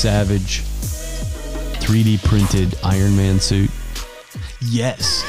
[0.00, 0.62] Savage
[1.82, 3.70] 3D printed Iron Man suit?
[4.62, 5.22] Yes.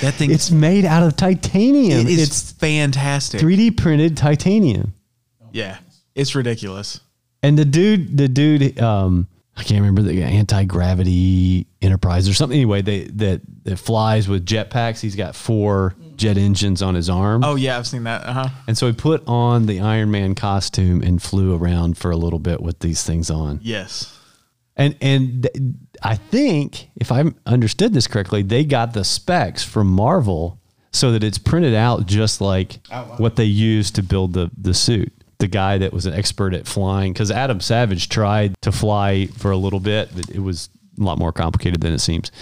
[0.00, 2.00] That thing It's made out of titanium.
[2.00, 3.38] it is it's fantastic.
[3.38, 4.94] 3D printed titanium.
[5.52, 5.76] yeah.
[6.14, 7.00] It's ridiculous.
[7.42, 12.56] And the dude, the dude, um, I can't remember the anti gravity enterprise or something.
[12.56, 15.00] Anyway, they that that flies with jetpacks.
[15.00, 17.44] He's got four jet engines on his arm.
[17.44, 18.24] Oh yeah, I've seen that.
[18.24, 18.48] Uh-huh.
[18.66, 22.38] And so he put on the Iron Man costume and flew around for a little
[22.38, 23.60] bit with these things on.
[23.62, 24.12] Yes.
[24.76, 25.64] And and th-
[26.02, 30.60] I think if I understood this correctly, they got the specs from Marvel
[30.92, 32.78] so that it's printed out just like
[33.16, 35.12] what they used to build the the suit.
[35.38, 39.50] The guy that was an expert at flying, because Adam Savage tried to fly for
[39.50, 42.32] a little bit, but it was a lot more complicated than it seems.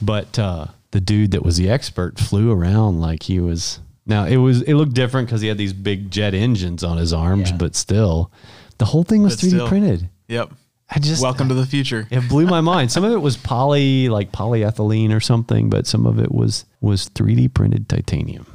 [0.00, 3.80] But uh, the dude that was the expert flew around like he was.
[4.06, 7.12] Now it was it looked different because he had these big jet engines on his
[7.12, 8.30] arms, but still,
[8.78, 9.68] the whole thing was 3D still.
[9.68, 10.08] printed.
[10.28, 10.52] Yep.
[10.90, 12.08] I just Welcome to the future.
[12.10, 12.90] it blew my mind.
[12.90, 17.08] Some of it was poly, like polyethylene or something, but some of it was was
[17.10, 18.46] 3D printed titanium.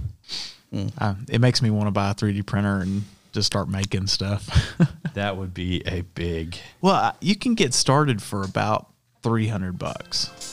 [0.97, 4.50] Uh, it makes me want to buy a 3D printer and just start making stuff.
[5.14, 6.58] That would be a big.
[6.81, 8.88] well, you can get started for about
[9.22, 10.53] 300 bucks.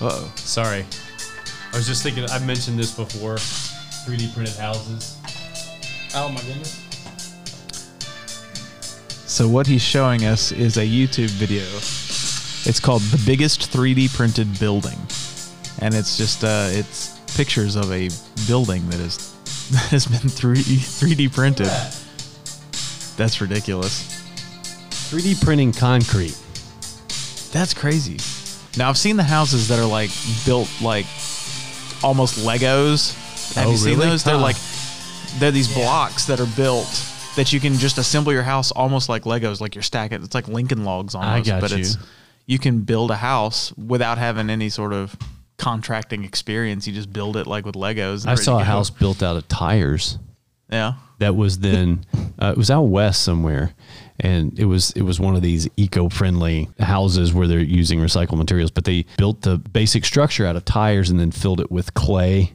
[0.00, 0.32] Uh-oh.
[0.36, 0.84] Sorry,
[1.72, 2.24] I was just thinking.
[2.24, 3.36] I've mentioned this before.
[3.36, 5.16] 3D printed houses.
[6.14, 6.84] Oh my goodness.
[9.26, 11.64] So what he's showing us is a YouTube video.
[12.68, 14.98] It's called "The Biggest 3D Printed Building,"
[15.80, 18.08] and it's just uh, it's pictures of a
[18.46, 19.16] building that is
[19.70, 21.66] that has been 3 3D printed.
[23.16, 24.22] That's ridiculous.
[25.10, 26.38] 3D printing concrete.
[27.52, 28.18] That's crazy.
[28.78, 30.10] Now I've seen the houses that are like
[30.46, 31.04] built like
[32.02, 33.14] almost Legos.
[33.54, 34.10] Have Oh, you seen really?
[34.10, 34.22] those?
[34.24, 34.40] They're Huh.
[34.42, 34.56] like
[35.38, 36.86] they're these blocks that are built
[37.36, 40.22] that you can just assemble your house almost like Legos, like you're stacking.
[40.22, 41.78] It's like Lincoln logs almost, got but you.
[41.78, 41.96] it's
[42.46, 45.14] you can build a house without having any sort of
[45.58, 46.86] contracting experience.
[46.86, 48.22] You just build it like with Legos.
[48.22, 48.64] and I ready saw a go.
[48.64, 50.18] house built out of tires.
[50.70, 50.94] Yeah.
[51.18, 52.04] that was then
[52.40, 53.72] uh, it was out west somewhere
[54.20, 58.70] and it was it was one of these eco-friendly houses where they're using recycled materials
[58.70, 62.52] but they built the basic structure out of tires and then filled it with clay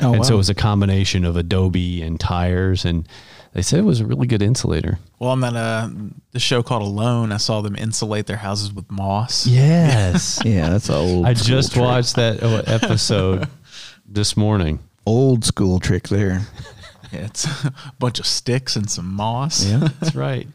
[0.00, 3.06] Oh, and so it was a combination of adobe and tires and
[3.52, 5.90] they said it was a really good insulator Well, on that uh,
[6.30, 9.46] the show called Alone, I saw them insulate their houses with moss.
[9.46, 11.26] yes Yeah, that's an old.
[11.26, 11.84] i just trick.
[11.84, 13.46] watched that uh, episode
[14.08, 16.40] this morning old school trick there.
[17.12, 19.64] Yeah, it's a bunch of sticks and some moss.
[19.64, 19.78] Yeah.
[20.00, 20.46] that's right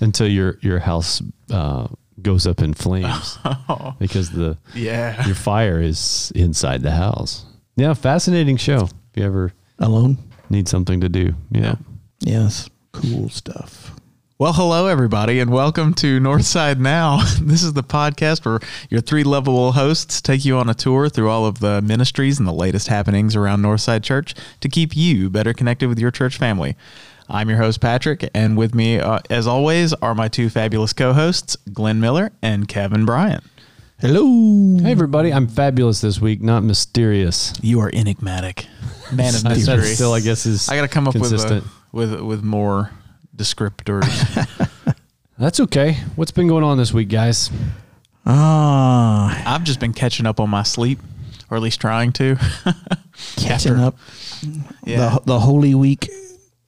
[0.00, 1.88] until your your house uh,
[2.22, 3.38] goes up in flames
[3.98, 5.26] because the Yeah.
[5.26, 7.44] your fire is inside the house.
[7.76, 8.84] Yeah, fascinating show.
[8.84, 10.16] If you ever Alone.
[10.50, 11.76] need something to do, yeah.
[12.20, 12.70] Yes.
[12.92, 13.92] Cool stuff.
[14.38, 17.22] Well, hello everybody, and welcome to Northside Now.
[17.40, 18.60] This is the podcast where
[18.90, 22.46] your three lovable hosts take you on a tour through all of the ministries and
[22.46, 26.76] the latest happenings around Northside Church to keep you better connected with your church family.
[27.30, 31.56] I'm your host Patrick, and with me, uh, as always, are my two fabulous co-hosts,
[31.72, 33.42] Glenn Miller and Kevin Bryant.
[34.00, 34.76] Hello.
[34.82, 37.54] Hey everybody, I'm fabulous this week, not mysterious.
[37.62, 38.66] You are enigmatic,
[39.10, 39.94] man of That mystery.
[39.94, 41.64] still, I guess, is I got to come up with, consistent.
[41.64, 42.90] a, with with more
[43.36, 44.04] descriptors.
[45.38, 45.98] That's okay.
[46.16, 47.50] What's been going on this week, guys?
[48.24, 50.98] Ah, I've just been catching up on my sleep,
[51.50, 52.36] or at least trying to.
[53.36, 53.98] catching After- up.
[54.84, 55.10] Yeah.
[55.10, 56.08] The, the Holy Week.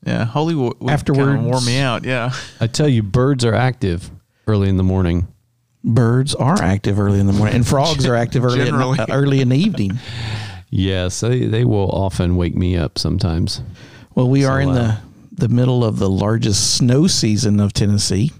[0.07, 1.25] Yeah, Holy Week Afterwards.
[1.27, 2.05] kind of wore me out.
[2.05, 4.11] Yeah, I tell you, birds are active
[4.47, 5.27] early in the morning.
[5.85, 9.41] Birds are active early in the morning, and frogs are active early in, uh, early
[9.41, 9.99] in the evening.
[10.71, 13.63] Yes, they, they will often wake me up sometimes.
[14.15, 14.99] Well, we So, are in uh, the
[15.39, 18.33] the middle of the largest snow season of Tennessee.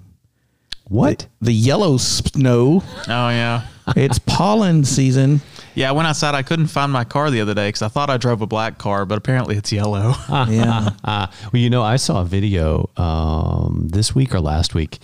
[0.89, 1.27] What?
[1.41, 2.83] The yellow snow.
[3.09, 5.43] oh yeah, It's pollen season.
[5.75, 5.91] yeah.
[5.91, 6.35] I went outside.
[6.35, 8.79] I couldn't find my car the other day because I thought I drove a black
[8.79, 10.15] car, but apparently it's yellow.
[10.49, 10.91] Yeah.
[11.05, 14.99] Ah, well, you know, I saw a video um, this week or last week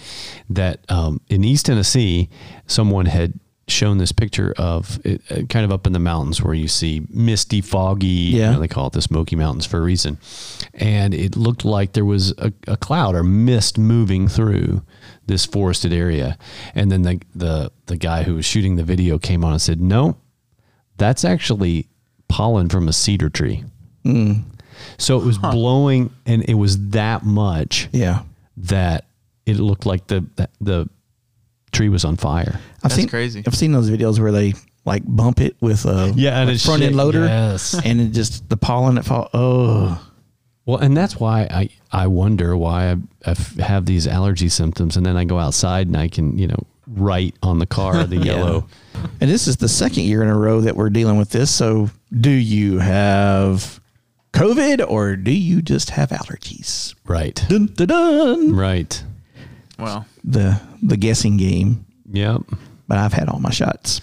[0.48, 2.30] that um, in East Tennessee,
[2.66, 3.34] someone had
[3.66, 7.06] shown this picture of it, uh, kind of up in the mountains where you see
[7.10, 8.06] misty, foggy.
[8.06, 8.52] you Yeah.
[8.52, 10.18] know, they call it the Smoky Mountains for a reason.
[10.74, 14.82] And it looked like there was a, a cloud or mist moving through
[15.26, 16.36] this forested area.
[16.74, 19.80] And then the, the the guy who was shooting the video came on and said,
[19.80, 20.16] "No,
[20.98, 21.88] that's actually
[22.28, 23.64] pollen from a cedar tree."
[24.98, 28.22] So it was blowing, and it was that much Yeah.
[28.56, 29.06] that
[29.46, 30.88] it looked like the the, the
[31.74, 32.60] tree was on fire.
[32.76, 33.42] I've That's seen crazy.
[33.46, 34.54] I've seen those videos where they
[34.84, 37.74] like bump it with a Yeah, and like it's front end loader, yes.
[37.84, 39.28] and it just the pollen that fall.
[39.34, 40.00] Oh,
[40.66, 45.16] Well, and that's why I, I wonder why I have these allergy symptoms, and then
[45.16, 48.66] I go outside and I can you know write on the car the yellow.
[49.20, 51.50] And this is the second year in a row that we're dealing with this.
[51.50, 53.80] So, do you have
[54.32, 56.94] COVID or do you just have allergies?
[57.06, 57.42] Right.
[57.48, 58.54] Dun, dun, dun.
[58.54, 59.02] Right.
[59.78, 61.86] Well, The the guessing game.
[62.10, 62.42] Yep.
[62.86, 64.00] But I've had all my shots.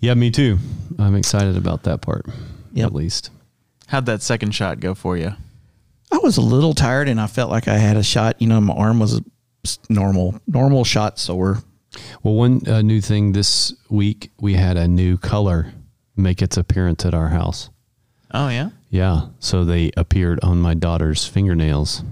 [0.00, 0.58] Yeah, me too.
[0.98, 2.26] I'm excited about that part.
[2.72, 2.86] Yep.
[2.86, 3.30] At least.
[3.88, 5.32] how'd that second shot go for you?
[6.12, 8.40] I was a little tired and I felt like I had a shot.
[8.40, 9.24] You know, my arm was a
[9.64, 11.62] s- normal normal shot sore.
[12.22, 15.72] Well, one uh, new thing this week, we had a new color
[16.16, 17.70] make its appearance at our house.
[18.32, 18.70] Oh yeah.
[18.90, 19.28] Yeah.
[19.40, 22.04] So they appeared on my daughter's fingernails.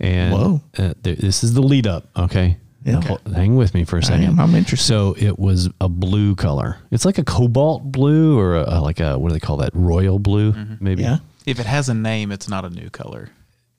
[0.00, 0.60] And Whoa.
[0.76, 2.08] Uh, th- this is the lead up.
[2.16, 2.56] Okay.
[2.84, 3.00] Yeah.
[3.00, 4.24] Hol- Hang with me for a second.
[4.24, 4.40] am.
[4.40, 4.86] I'm interested.
[4.86, 6.76] So it was a blue color.
[6.90, 9.70] It's like a cobalt blue or a, like a, what do they call that?
[9.74, 11.02] Royal blue, maybe.
[11.02, 11.18] Yeah.
[11.46, 13.30] If it has a name, it's not a new color.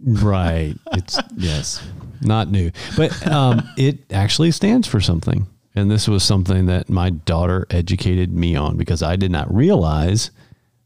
[0.02, 0.76] Right.
[0.94, 1.86] It's yes,
[2.22, 5.48] not new, but um, it actually stands for something.
[5.76, 10.32] And this was something that my daughter educated me on because I did not realize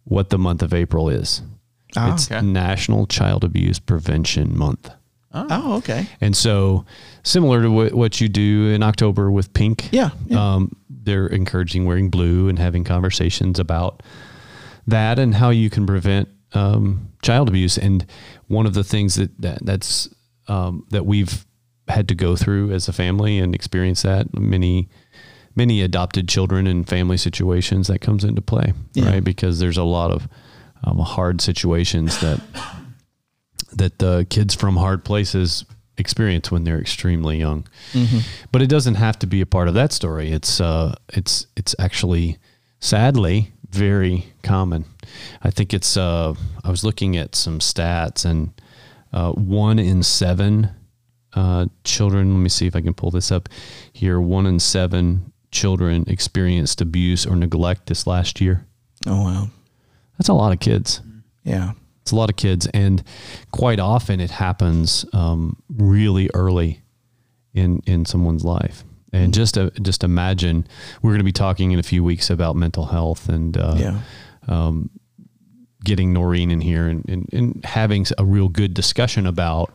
[0.03, 1.41] what the month of April is.
[1.95, 2.45] Ah, it's okay.
[2.45, 4.89] National Child Abuse Prevention Month.
[5.33, 6.07] Oh, okay.
[6.21, 6.85] And so,
[7.23, 10.53] similar to what, what you do in October with pink, Yeah, yeah.
[10.55, 14.03] Um, they're encouraging wearing blue and having conversations about
[14.87, 17.77] that and how you can prevent um, child abuse.
[17.77, 18.05] And
[18.47, 20.07] one of the things that, that that's
[20.47, 21.45] um, that we've
[21.87, 24.87] had to go through as a family and experience that many
[25.55, 29.05] many adopted children and family situations that comes into play, Yeah.
[29.09, 29.23] right?
[29.23, 30.27] Because there's a lot of
[30.83, 32.39] um, hard situations that
[33.77, 35.65] that the kids from hard places
[35.97, 37.67] experience when they're extremely young.
[38.51, 40.31] But it doesn't have to be a part of that story.
[40.31, 42.37] It's uh, it's it's actually
[42.79, 44.85] sadly very common.
[45.41, 45.97] I think it's.
[45.97, 46.33] Uh,
[46.63, 48.51] I was looking at some stats, and
[49.11, 50.69] uh, one in seven
[51.33, 52.33] uh, children.
[52.33, 53.49] Let me see if I can pull this up
[53.91, 54.19] here.
[54.19, 58.65] One in seven children experienced abuse or neglect this last year.
[59.07, 59.49] Oh wow.
[60.17, 61.01] That's a lot of kids.
[61.43, 61.73] Yeah.
[62.03, 63.01] It's a lot of kids, and
[63.51, 66.81] quite often it happens um, really early
[67.53, 68.83] in in someone's life.
[69.13, 70.67] And just uh, just imagine
[71.01, 73.99] we're going to be talking in a few weeks about mental health and uh, Yeah.
[75.83, 79.71] getting Noreen in here and, and, and having a real good discussion about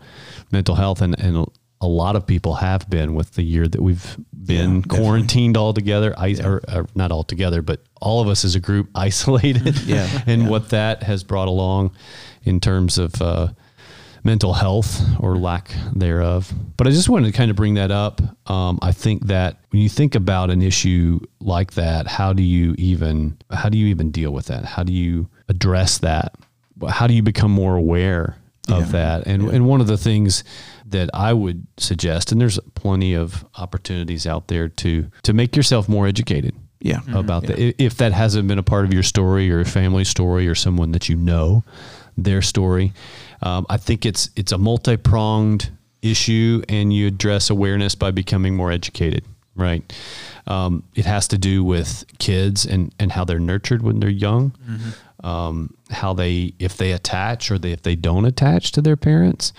[0.50, 1.02] mental health.
[1.02, 1.46] And, and
[1.80, 5.72] a lot of people have been with the year that we've been Yeah, quarantined all
[5.72, 9.80] together, I, or, or not all together, but all of us as a group isolated.
[9.86, 10.48] Yeah, and yeah.
[10.48, 11.92] what that has brought along
[12.44, 13.48] in terms of uh,
[14.24, 16.52] mental health or lack thereof.
[16.76, 18.20] But I just wanted to kind of bring that up.
[18.50, 22.74] Um, I think that when you think about an issue like that, how do you
[22.78, 24.64] even how do you even deal with that?
[24.64, 26.34] How do you address that?
[26.88, 28.36] How do you become more aware
[28.68, 28.92] of Yeah.
[28.92, 29.26] that?
[29.26, 30.42] And and one of the things
[30.90, 35.88] that I would suggest, and there's plenty of opportunities out there to to make yourself
[35.88, 37.00] more educated Yeah.
[37.12, 37.58] about that.
[37.82, 40.92] If that hasn't been a part of your story or a family story or someone
[40.92, 41.64] that you know,
[42.16, 42.92] their story,
[43.42, 45.70] um, I think it's it's a multi pronged
[46.02, 49.24] issue, and you address awareness by becoming more educated.
[49.56, 49.82] Right.
[50.46, 54.52] Um, it has to do with kids and and how they're nurtured when they're young.
[55.24, 59.52] Um, how they if they attach or they, if they don't attach to their parents.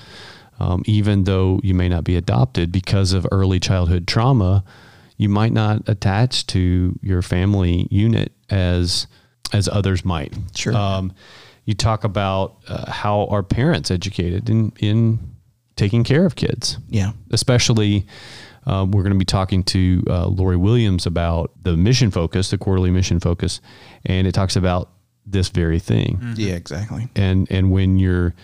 [0.60, 4.63] Um, even though you may not be adopted because of early childhood trauma,
[5.18, 9.08] you might not attach to your family unit as
[9.54, 10.34] as others might.
[10.56, 10.75] Sure.
[10.75, 11.13] Um,
[11.66, 15.20] you talk about uh, how our parents educated in in
[15.75, 17.12] taking care of kids, Yeah.
[17.32, 18.06] especially.
[18.66, 22.58] Um, we're going to be talking to uh, Lori Williams about the mission focus, the
[22.58, 23.62] quarterly mission focus,
[24.06, 24.92] and it talks about
[25.25, 27.08] this very thing Yeah, exactly.
[27.16, 28.36] and and when you're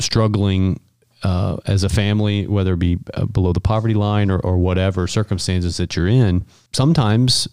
[0.00, 0.80] struggling
[1.22, 5.06] uh, as a family, whether it be uh, below the poverty line or, or whatever
[5.06, 7.48] circumstances that you're in, sometimes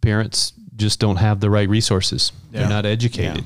[0.00, 2.32] parents just don't have the right resources.
[2.52, 2.60] Yeah.
[2.60, 3.44] They're not educated.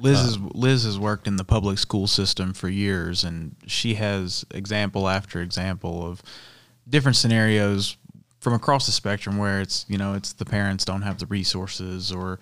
[0.00, 4.44] Liz has Liz has worked in the public school system for years, and she has
[4.52, 6.22] example after example of
[6.88, 7.96] different scenarios
[8.38, 12.12] from across the spectrum where it's you know it's the parents don't have the resources
[12.12, 12.38] or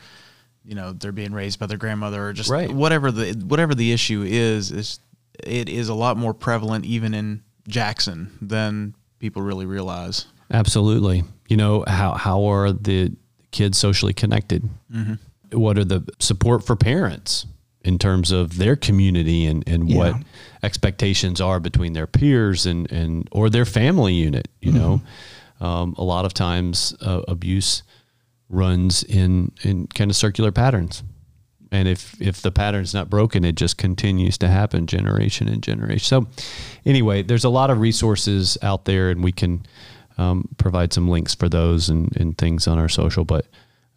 [0.66, 2.70] you know they're being raised by their grandmother or just Right.
[2.70, 5.00] whatever the whatever the issue is is
[5.44, 10.26] it is a lot more prevalent even in Jackson than people really realize.
[10.50, 11.24] Absolutely.
[11.48, 13.12] You know how how are the
[13.50, 14.68] kids socially connected?
[15.52, 17.46] What are the support for parents
[17.82, 20.14] in terms of their community and and what
[20.62, 24.48] expectations are between their peers and and or their family unit?
[24.60, 25.00] You know,
[25.60, 27.82] um, a lot of times uh, abuse
[28.48, 31.02] runs in in kind of circular patterns.
[31.72, 35.98] And if if the pattern's not broken, it just continues to happen generation and generation.
[36.00, 36.26] So,
[36.84, 39.66] anyway, there's a lot of resources out there, and we can
[40.18, 43.24] um, provide some links for those and, and things on our social.
[43.24, 43.46] But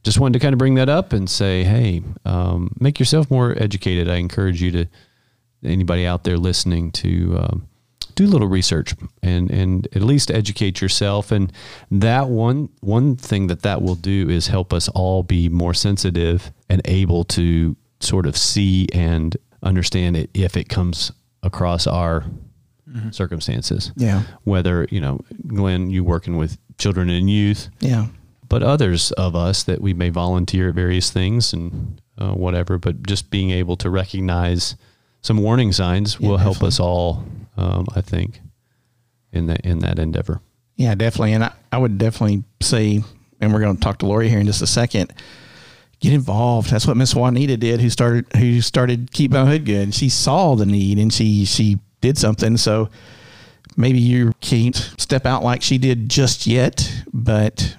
[0.04, 3.56] just wanted to kind of bring that up and say, hey, um, make yourself more
[3.58, 4.10] educated.
[4.10, 4.86] I encourage you to
[5.64, 7.69] anybody out there listening to um,
[8.20, 11.32] do a little research and and at least educate yourself.
[11.32, 11.52] And
[11.92, 16.52] that one one thing that that will do is help us all be more sensitive
[16.70, 21.12] and able to sort of see and understand it if it comes
[21.44, 22.26] across our
[23.12, 23.92] circumstances.
[23.96, 24.24] Yeah.
[24.44, 28.08] Whether you know, Glenn, you working with children and youth, Yeah.
[28.48, 33.04] but others of us that we may volunteer at various things and uh, whatever, but
[33.08, 34.76] just being able to recognize
[35.22, 37.24] some warning signs will help us all,
[37.60, 38.39] um, I think,
[39.32, 40.42] in that in that endeavor.
[40.75, 41.34] Yeah, definitely.
[41.34, 43.04] And I, I would definitely say,
[43.42, 45.13] and we're going to talk to Lori here in just a second.
[46.00, 46.72] Get involved.
[46.72, 49.84] That's what Miss Juanita did, who started who started Keep My Hood Good.
[49.84, 52.56] And she saw the need and she she did something.
[52.56, 52.89] So
[53.75, 57.75] maybe you can't step out like she did just yet, but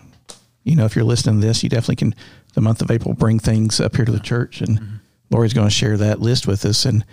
[0.62, 2.14] you know, if you're listening to this, you definitely can.
[2.52, 4.98] The month of April, bring things up here to the church, and
[5.30, 7.04] Lori's going to share that list with us and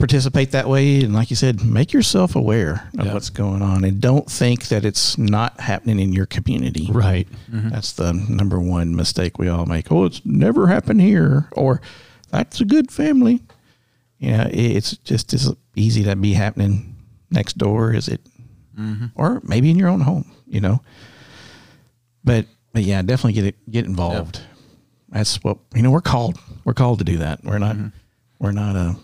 [0.00, 1.02] participate that way.
[1.04, 3.14] And like you said, make yourself aware of Yeah.
[3.14, 6.88] what's going on, and don't think that it's not happening in your community.
[6.90, 7.28] Right.
[7.52, 7.68] Mm-hmm.
[7.68, 9.92] That's the number one mistake we all make.
[9.92, 11.80] Oh, it's never happened here, or
[12.30, 13.42] that's a good family.
[14.18, 16.96] Yeah, it- it's just as easy to be happening
[17.30, 18.20] next door is it,
[18.78, 19.06] mm-hmm.
[19.14, 20.24] or maybe in your own home.
[20.46, 20.82] You know,
[22.24, 24.40] but but yeah, definitely get it get involved.
[25.10, 25.90] That's what you know.
[25.90, 26.38] We're called.
[26.64, 27.42] We're called to do that.
[27.44, 27.76] We're not.
[27.76, 27.88] Mm-hmm.
[28.40, 28.96] We're not a.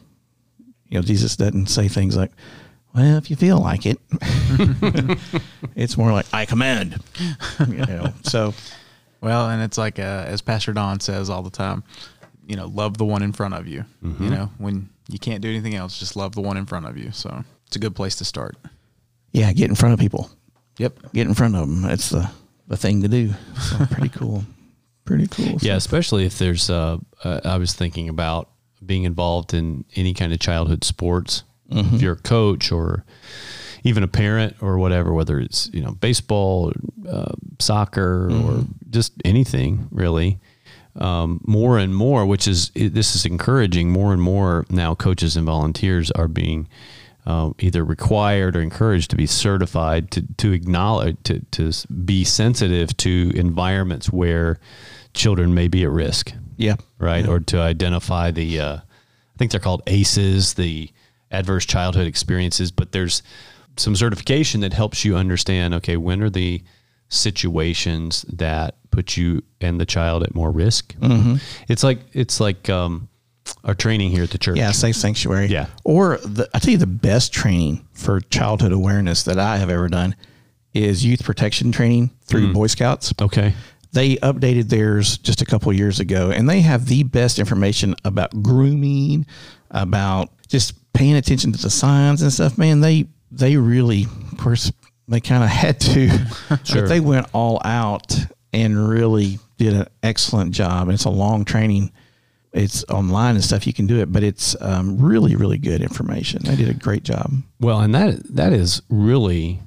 [0.89, 2.31] You know, Jesus doesn't say things like,
[2.95, 3.99] "Well, if you feel like it."
[5.75, 7.03] it's more like, "I command."
[7.61, 8.55] You know, so
[9.21, 11.83] Well, and it's like uh, as Pastor Don says all the time,
[12.47, 13.85] you know, love the one in front of you.
[14.03, 16.97] You know, when you can't do anything else, just love the one in front of
[16.97, 17.11] you.
[17.13, 18.57] So it's a good place to start.
[19.33, 20.31] yeah, get in front of people.
[20.79, 21.13] Yep.
[21.13, 21.83] Get in front of them.
[21.83, 22.31] That's the
[22.69, 23.33] the thing to do.
[23.61, 24.45] So pretty cool.
[25.05, 25.59] Pretty cool.
[25.61, 26.69] Yeah, especially if there's.
[26.69, 28.51] Uh, uh, I was thinking about
[28.85, 31.45] being involved in any kind of childhood sports.
[31.95, 33.05] If you're a coach or
[33.83, 39.13] even a parent or whatever, whether it's you know baseball, or, uh, soccer, or just
[39.25, 40.39] anything really.
[40.99, 43.91] Um, more and more, which is this is encouraging.
[43.91, 46.69] More and more now, coaches and volunteers are being
[47.27, 52.97] uh, either required or encouraged to be certified to to acknowledge to to be sensitive
[52.99, 54.59] to environments where
[55.13, 56.77] children may be at risk Yeah.
[56.99, 57.27] right?
[57.27, 60.91] Or to identify the, uh, I think they're called ACEs, the
[61.31, 62.71] adverse childhood experiences.
[62.71, 63.23] But there's
[63.77, 65.75] some certification that helps you understand.
[65.75, 66.63] Okay, when are the
[67.09, 70.95] situations that put you and the child at more risk?
[71.69, 73.09] It's like it's like um,
[73.65, 74.57] our training here at the church.
[74.57, 75.47] Yeah, safe sanctuary.
[75.47, 75.67] Yeah.
[75.85, 79.89] Or the, I tell you, the best training for childhood awareness that I have ever
[79.89, 80.15] done
[80.75, 83.13] is youth protection training through Boy Scouts.
[83.21, 83.55] Okay.
[83.97, 88.43] They updated theirs just a couple years ago, and they have the best information about
[88.43, 89.25] grooming,
[89.71, 92.59] about just paying attention to the signs and stuff.
[92.59, 94.71] Man, they they really, of course,
[95.09, 96.09] they kind of had to,
[96.65, 96.83] Sure.
[96.83, 98.15] but they went all out
[98.53, 100.89] and really did an excellent job.
[100.89, 101.91] And it's a long training.
[102.53, 103.67] It's online and stuff.
[103.67, 106.43] You can do it, but it's um, really, really good information.
[106.45, 107.33] They did a great job.
[107.61, 109.61] Well, and that that is really,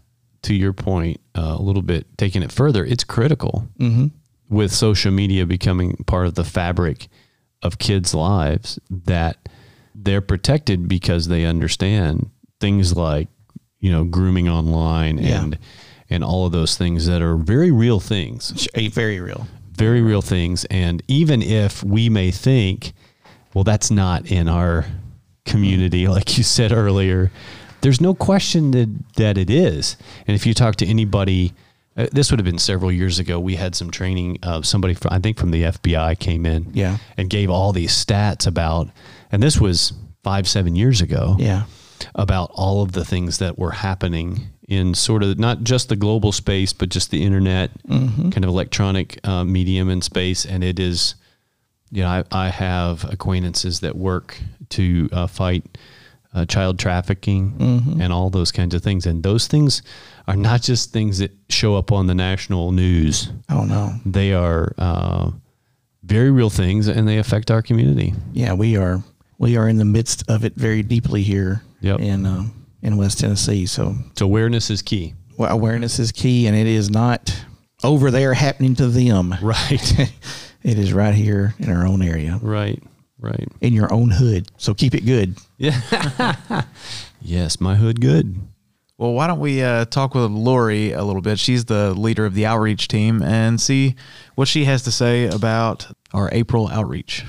[0.43, 2.85] to your point, uh, a little bit taking it further.
[2.85, 3.67] It's critical
[4.49, 7.07] with social media becoming part of the fabric
[7.61, 9.49] of kids' lives that
[9.93, 12.29] they're protected because they understand
[12.59, 13.27] things like
[13.79, 15.43] you know grooming online Yeah.
[15.43, 15.59] and
[16.09, 19.47] and all of those things that are very real things a- very real.
[19.71, 20.65] very real things.
[20.65, 22.93] And even if we may think,
[23.53, 24.85] well, that's not in our
[25.45, 26.13] community, mm-hmm.
[26.13, 27.31] like you said earlier,
[27.81, 29.97] there's no question that, that it is.
[30.27, 31.53] And if you talk to anybody,
[31.99, 33.39] uh, this would have been several years ago.
[33.39, 34.39] We had some training.
[34.41, 36.97] Uh, somebody, from, I think from the FBI, came in, Yeah.
[37.17, 38.89] and gave all these stats about,
[39.31, 41.63] and this was five, seven years ago, Yeah.
[42.15, 46.31] about all of the things that were happening in sort of not just the global
[46.31, 50.45] space, but just the internet kind of electronic uh, medium and space.
[50.45, 51.15] And it is,
[51.91, 54.39] you know, I, I have acquaintances that work
[54.69, 55.77] to uh, fight
[56.35, 59.07] uh, child trafficking and all those kinds of things.
[59.07, 59.81] And those things
[60.29, 63.31] are not just things that show up on the national news.
[63.49, 63.93] Oh no.
[64.05, 65.31] They are uh,
[66.03, 68.13] very real things, and they affect our community.
[68.33, 69.03] Yeah, we are
[69.37, 71.99] we are in the midst of it very deeply here Yep.
[71.99, 73.65] in um, in West Tennessee.
[73.65, 75.13] So So awareness is key.
[75.37, 77.45] well, awareness is key, and it is not
[77.83, 79.35] over there happening to them.
[79.41, 80.11] Right.
[80.61, 82.83] It is right here in our own area, Right.
[83.17, 83.47] Right.
[83.61, 84.49] in your own hood.
[84.57, 85.37] So keep it good.
[85.57, 85.79] Yeah.
[87.21, 88.35] Yes, my hood good.
[88.99, 91.39] Well, why don't we uh, talk with Lori a little bit?
[91.39, 93.95] She's the leader of the outreach team and see
[94.35, 97.23] what she has to say about our April outreach.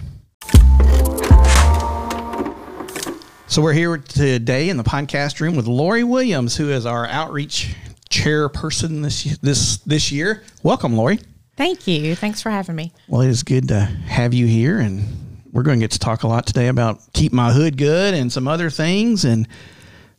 [3.46, 7.76] So we're here today in the podcast room with Lori Williams, who is our outreach
[8.10, 10.42] chairperson this this this year.
[10.64, 11.20] Welcome, Lori.
[11.56, 12.16] Thank you.
[12.16, 12.92] Thanks for having me.
[13.06, 15.04] Well, it is good to have you here, and
[15.52, 18.32] we're going to get to talk a lot today about keep my hood good and
[18.32, 19.46] some other things, and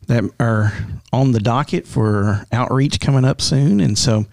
[0.08, 0.72] that are
[1.12, 3.80] on the docket for outreach coming up soon.
[3.80, 4.26] And so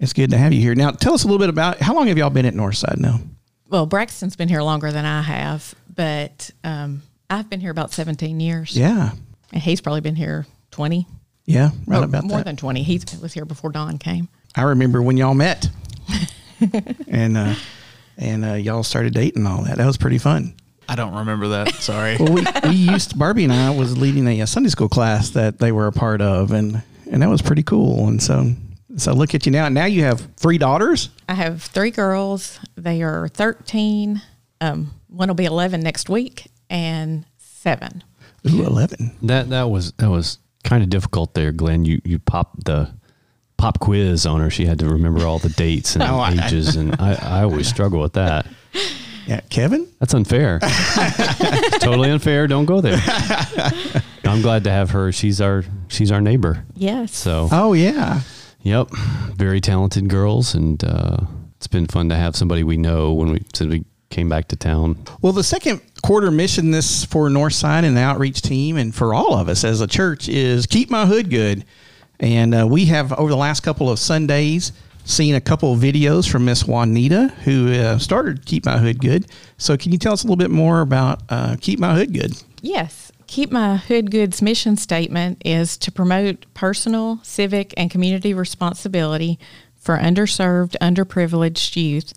[0.00, 0.74] it's good to have you here.
[0.74, 3.20] Now, tell us a little bit about how long have y'all been at Northside now?
[3.68, 8.38] Well, Braxton's been here longer than I have, but um, I've been here about 17
[8.40, 8.76] years.
[8.76, 9.10] Yeah,
[9.52, 11.06] And he's probably been here 20.
[11.46, 12.44] yeah, right or about more that.
[12.44, 12.82] than 20.
[12.82, 14.28] He was here before Don came.
[14.54, 15.68] I remember when y'all met,
[17.08, 17.54] and uh,
[18.16, 19.76] and uh, y'all started dating and all that.
[19.78, 20.54] That was pretty fun.
[20.88, 21.74] I don't remember that.
[21.74, 22.16] Sorry.
[22.18, 25.58] Well, we, we used Barbie and I was leading a, uh Sunday school class that
[25.58, 28.06] they were a part of, and and that was pretty cool.
[28.08, 28.52] And so
[28.96, 29.68] so look at you now.
[29.68, 31.10] Now you have three daughters.
[31.28, 32.58] I have three girls.
[32.76, 34.22] They are 13.
[34.60, 38.02] Um, one will be 11 next week, and seven.
[38.48, 39.16] Ooh, eleven.
[39.22, 41.84] That that was that was kind of difficult there, Glenn.
[41.84, 42.90] You you popped the
[43.56, 44.50] pop quiz on her.
[44.50, 47.66] She had to remember all the dates and Oh, I- ages, and I, I always
[47.68, 48.46] struggle with that.
[49.26, 49.88] Yeah, Kevin.
[49.98, 50.60] That's unfair.
[51.80, 52.46] Totally unfair.
[52.46, 52.98] Don't go there.
[54.24, 55.12] I'm glad to have her.
[55.12, 56.64] She's our she's our neighbor.
[56.74, 57.14] Yes.
[57.14, 58.20] So Oh yeah.
[58.62, 58.88] yep,
[59.34, 61.18] very talented girls, and uh,
[61.56, 64.56] it's been fun to have somebody we know when we since we came back to
[64.56, 64.96] town.
[65.22, 69.34] Well, the second quarter mission this for Northside and the outreach team, and for all
[69.34, 71.64] of us as a church, is keep my hood good.
[72.18, 74.72] And uh, we have over the last couple of Sundays
[75.06, 79.26] seen a couple of videos from Miss Juanita, who uh, started Keep My Hood Good.
[79.56, 82.42] So, can you tell us a little bit more about uh, Keep My Hood Good?
[82.60, 83.12] Yes.
[83.26, 89.38] Keep My Hood Goods mission statement is to promote personal, civic, and community responsibility
[89.76, 92.12] for underserved, underprivileged youth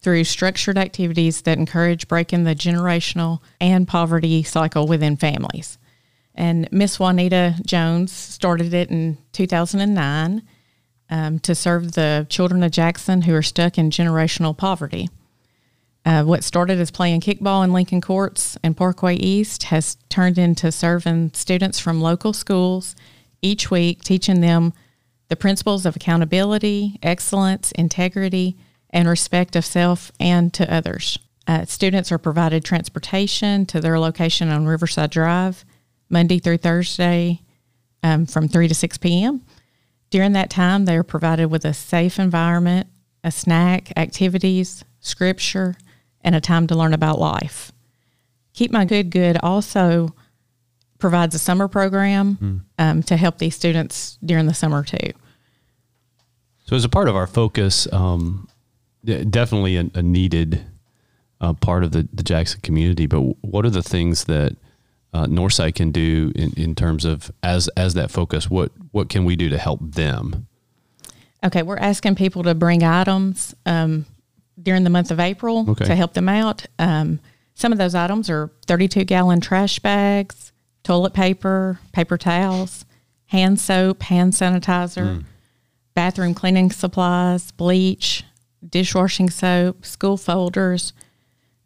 [0.00, 5.78] through structured activities that encourage breaking the generational and poverty cycle within families.
[6.34, 10.42] And Miss Juanita Jones started it in 2009
[11.10, 15.08] um, to serve the children of Jackson who are stuck in generational poverty.
[16.06, 20.70] Uh, what started as playing kickball in Lincoln Courts and Parkway East has turned into
[20.70, 22.94] serving students from local schools
[23.40, 24.74] each week, teaching them
[25.28, 28.56] the principles of accountability, excellence, integrity,
[28.90, 31.18] and respect of self and to others.
[31.46, 35.64] Uh, students are provided transportation to their location on Riverside Drive
[36.08, 37.40] Monday through Thursday
[38.02, 39.42] um, from 3 to 6 p.m.
[40.14, 42.86] During that time, they are provided with a safe environment,
[43.24, 45.74] a snack, activities, scripture,
[46.20, 47.72] and a time to learn about life.
[48.52, 50.14] Keep My Hood Good also
[51.00, 55.10] provides a summer program um, to help these students during the summer too.
[56.64, 58.46] So as a part of our focus, um,
[59.04, 60.64] definitely a, a needed
[61.40, 63.06] uh, part of the, the Jackson community.
[63.06, 64.54] But what are the things that
[65.14, 68.50] uh, Northside can do in, in terms of as as that focus?
[68.50, 70.46] What what can we do to help them?
[71.44, 74.06] Okay, we're asking people to bring items um,
[74.60, 75.84] during the month of April Okay.
[75.84, 76.66] to help them out.
[76.78, 77.20] Um,
[77.54, 82.84] some of those items are 32 gallon trash bags, toilet paper, paper towels,
[83.26, 85.22] hand soap, hand sanitizer,
[85.94, 88.24] bathroom cleaning supplies, bleach,
[88.66, 90.92] dishwashing soap, school folders,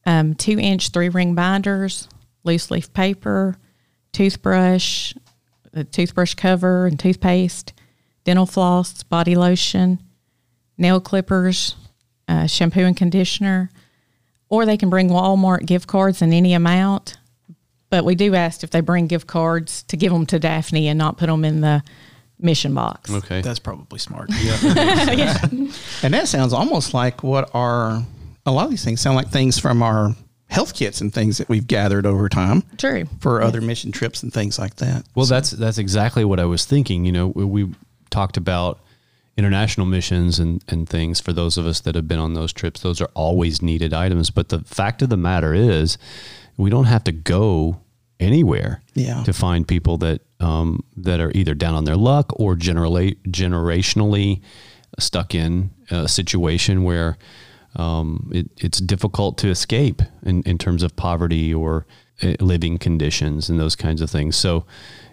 [0.04, 2.08] um, two inch three ring binders,
[2.48, 3.56] loose leaf paper,
[4.12, 5.14] toothbrush,
[5.72, 7.72] a toothbrush cover and toothpaste,
[8.24, 10.02] dental floss, body lotion,
[10.76, 11.76] nail clippers,
[12.26, 13.70] uh, shampoo and conditioner,
[14.48, 17.18] or they can bring Walmart gift cards in any amount.
[17.90, 20.98] But we do ask if they bring gift cards to give them to Daphne and
[20.98, 21.82] not put them in the
[22.38, 23.11] mission box.
[23.11, 23.40] Okay.
[23.40, 24.30] That's probably smart.
[24.40, 25.38] Yeah.
[26.02, 28.02] And that sounds almost like what our,
[28.46, 30.14] a lot of these things sound like things from our
[30.48, 33.04] health kits and things that we've gathered over time True.
[33.20, 35.04] for other mission trips and things like that.
[35.14, 37.04] Well, that's that's exactly what I was thinking.
[37.04, 37.74] You know, we, we
[38.11, 38.80] talked about
[39.37, 42.80] international missions and, and things for those of us that have been on those trips.
[42.80, 44.30] Those are always needed items.
[44.30, 45.96] But the fact of the matter is,
[46.56, 47.80] we don't have to go
[48.18, 49.22] anywhere Yeah.
[49.22, 54.40] to find people that um, that are either down on their luck or generally generationally
[54.98, 57.16] stuck in a situation where
[57.76, 61.87] um, it, it's difficult to escape in, in terms of poverty or
[62.22, 64.37] uh, living conditions and those kinds of things.
[64.37, 64.64] So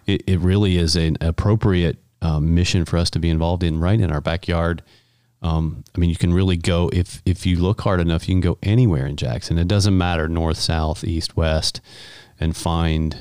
[0.06, 4.00] it, it really is an appropriate um, mission for us to be involved in right
[4.00, 4.82] in our backyard
[5.42, 8.42] Um, I mean, you can really go if if you look hard enough, you can
[8.42, 9.58] go anywhere in Jackson.
[9.60, 11.82] It doesn't matter north, south, east, west,
[12.40, 13.16] and find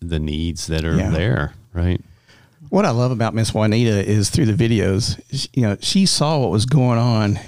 [0.00, 1.10] the needs that are Yeah.
[1.10, 1.54] there.
[1.72, 2.00] Right.
[2.70, 5.18] What I love about Miss Juanita is through the videos,
[5.52, 7.38] you know, she saw what was going on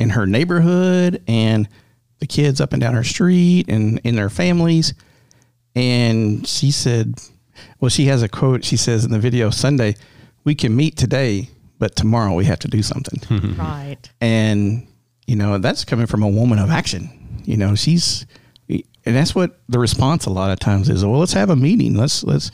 [0.00, 1.68] in her neighborhood and
[2.18, 4.94] the kids up and down her street and in their families.
[5.74, 7.20] And she said,
[7.80, 8.64] well, she has a quote.
[8.64, 9.96] She says in the video Sunday,
[10.44, 13.54] we can meet today, but tomorrow we have to do something.
[13.58, 13.98] Right.
[14.20, 14.86] and
[15.26, 17.10] you know that's coming from a woman of action
[17.44, 18.26] you know she's
[18.68, 21.94] and that's what the response a lot of times is well let's have a meeting
[21.96, 22.52] let's let's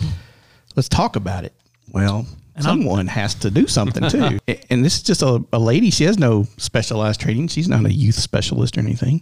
[0.74, 1.52] let's talk about it
[1.92, 2.26] well
[2.60, 4.38] someone has to do something too
[4.70, 7.92] and this is just a, a lady she has no specialized training she's not a
[7.92, 9.20] youth specialist or anything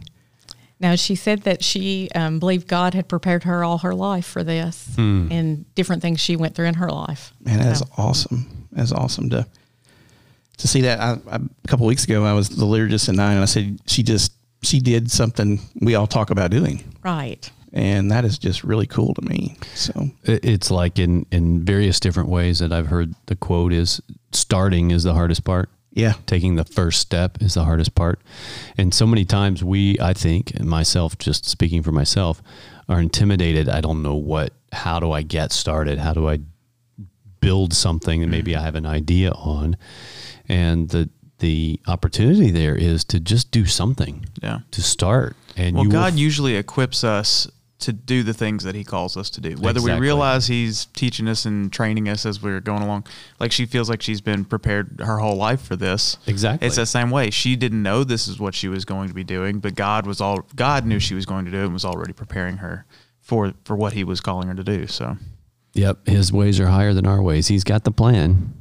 [0.80, 4.42] Now, she said that she um, believed God had prepared her all her life for
[4.42, 7.34] this and different things she went through in her life.
[7.44, 8.66] And that's So, awesome.
[8.72, 9.46] That's awesome to
[10.56, 10.98] to see that.
[11.00, 13.78] I, I, a couple weeks ago, I was the liturgist at nine, and I said
[13.86, 17.50] she just she did something we all talk about doing, right.
[17.72, 19.56] And that is just really cool to me.
[19.74, 24.00] So It's like in in various different ways that I've heard the quote is
[24.32, 25.68] starting is the hardest part.
[25.92, 28.20] yeah, taking the first step is the hardest part.
[28.78, 32.40] And so many times we, I think, and myself, just speaking for myself,
[32.88, 33.68] are intimidated.
[33.68, 35.98] I don't know what, how do I get started?
[35.98, 36.38] How do I
[37.40, 39.76] build something that maybe I have an idea on?
[40.48, 44.60] And the, the opportunity there is to just do something, Yeah.
[44.70, 45.36] to start.
[45.56, 47.48] And Well, you will God f- usually equips us
[47.80, 49.54] to do the things that He calls us to do.
[49.56, 53.06] Whether we realize He's teaching us and training us as we're going along,
[53.38, 56.16] like she feels like she's been prepared her whole life for this.
[56.26, 56.66] Exactly.
[56.66, 57.30] It's the same way.
[57.30, 60.20] She didn't know this is what she was going to be doing, but God was
[60.20, 62.84] all God knew she was going to do it and was already preparing her
[63.20, 64.86] for for what He was calling her to do.
[64.86, 65.16] So
[65.74, 67.48] Yep, his ways are higher than our ways.
[67.48, 68.54] He's got the plan.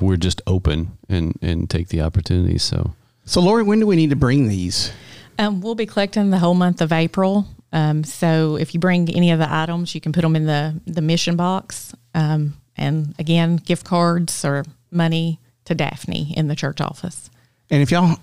[0.00, 2.62] We're just open and and take the opportunities.
[2.64, 4.92] So So, Lori, when do we need to bring these?
[5.38, 7.46] Um, we'll be collecting the whole month of April.
[7.76, 10.80] Um, so if you bring any of the items, you can put them in the,
[10.86, 11.94] the mission box.
[12.14, 17.28] Um, and again, gift cards or money to Daphne in the church office.
[17.68, 18.16] And if y'all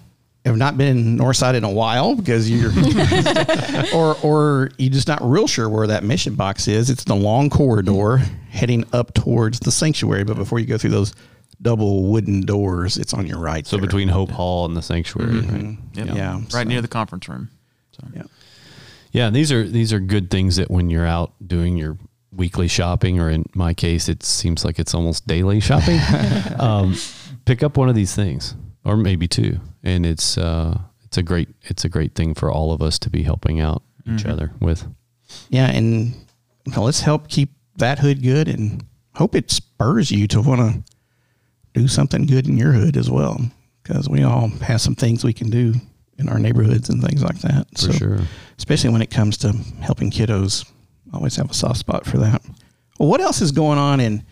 [0.44, 2.72] have not been in Northside in a while because you're,
[3.96, 7.52] or or you're just not real sure where that mission box is, it's the long
[7.52, 8.18] corridor
[8.50, 10.24] heading up towards the sanctuary.
[10.24, 11.14] But before you go through those
[11.62, 13.68] double wooden doors, it's on your right.
[13.68, 13.86] so there.
[13.86, 15.78] between Hope Hall and the sanctuary, right?
[15.94, 16.08] yep.
[16.08, 17.50] Yeah, right so- near the conference room.
[17.92, 18.24] So Yeah.
[19.14, 21.98] Yeah, these are these are good things that when you're out doing your
[22.32, 26.00] weekly shopping, or in my case, it seems like it's almost daily shopping.
[26.60, 26.96] um,
[27.46, 31.50] pick up one of these things, or maybe two, and it's uh, it's a great
[31.62, 34.88] it's a great thing for all of us to be helping out each other with.
[35.50, 36.16] Yeah, and
[36.66, 40.60] you know, let's help keep that hood good, and hope it spurs you to want
[40.60, 43.40] to do something good in your hood as well.
[43.84, 45.76] Because we all have some things we can do
[46.18, 47.68] in our neighborhoods and things like that.
[47.78, 48.20] For sure.
[48.58, 50.70] especially when it comes to helping kiddos.
[51.12, 52.42] I always have a soft spot for that.
[53.00, 54.24] Well, what else is going on in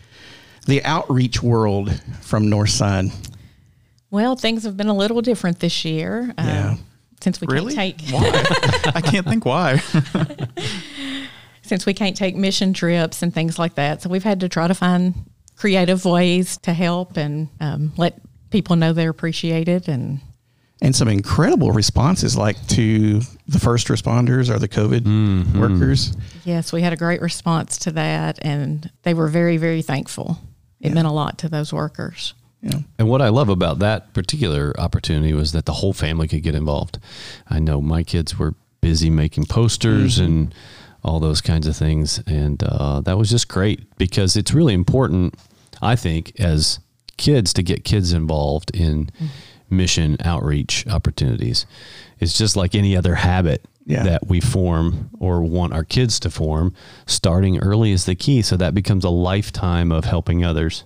[0.66, 3.12] the outreach world from Northside?
[4.10, 6.32] Well, things have been a little different this year.
[6.38, 6.76] um, Yeah.
[7.20, 8.92] Since we really, can't take why?
[8.96, 9.76] I can't think why.
[11.62, 14.02] since we can't take mission trips and things like that.
[14.02, 15.14] So we've had to try to find
[15.56, 19.88] creative ways to help and um, let people know they're appreciated.
[19.88, 20.20] And
[20.82, 25.60] And some incredible responses, like to the first responders or the COVID mm-hmm.
[25.60, 26.14] workers.
[26.44, 30.38] yes, we had a great response to that, and they were very, very thankful.
[30.80, 32.34] It meant a lot to those workers.
[32.62, 32.80] Yeah.
[32.98, 36.56] And what I love about that particular opportunity was that the whole family could get
[36.56, 36.98] involved.
[37.48, 40.24] I know my kids were busy making posters mm-hmm.
[40.24, 40.54] and
[41.04, 45.34] all those kinds of things, and uh, that was just great because it's really important,
[45.80, 46.80] I think, as
[47.16, 49.26] kids to get kids involved in mm-hmm.
[49.72, 51.66] Mission outreach opportunities.
[52.20, 54.04] It's just like any other habit Yeah.
[54.04, 56.72] that we form or want our kids to form.
[57.06, 60.84] Starting early is the key, so that becomes a lifetime of helping others.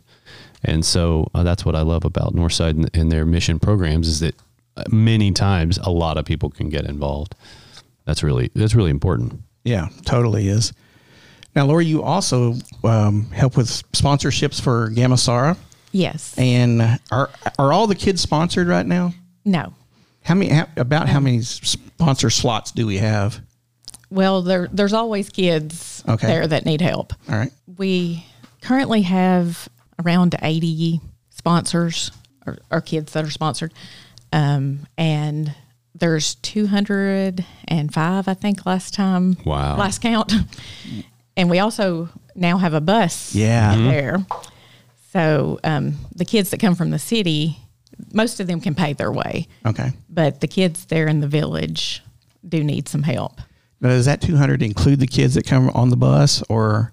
[0.65, 4.21] And so uh, that's what I love about Northside and, and their mission programs is
[4.21, 4.35] that
[4.77, 7.35] uh, many times a lot of people can get involved.
[8.07, 9.41] That's really that's really important.
[9.65, 10.73] Yeah, totally is.
[11.55, 15.57] Now, Laura, you also um, help with sponsorships for Gamasara.
[15.97, 16.35] Yes.
[16.39, 19.13] And are are all the kids sponsored right now?
[19.45, 19.73] no.
[20.23, 20.51] How many?
[20.51, 23.41] How, about how many sponsor slots do we have?
[24.11, 26.27] Well, there, there's always kids Okay.
[26.27, 27.13] there that need help.
[27.29, 27.53] All right.
[27.79, 28.27] We
[28.61, 29.69] currently have
[30.05, 32.11] around 80 sponsors
[32.45, 33.73] or, or kids that are sponsored.
[34.33, 35.55] Um, and
[35.95, 39.37] there's 205, I think, last time.
[39.45, 39.77] Wow.
[39.77, 40.33] Last count.
[41.37, 43.75] And we also now have a bus Yeah.
[43.75, 43.89] Mhm.
[43.91, 44.27] there.
[45.17, 47.57] So um, the kids that come from the city,
[48.13, 49.93] most of them can pay their way, Okay.
[50.11, 52.03] but the kids there in the village
[52.47, 53.41] do need some help.
[53.81, 56.93] Now, does that 200 include the kids that come on the bus, or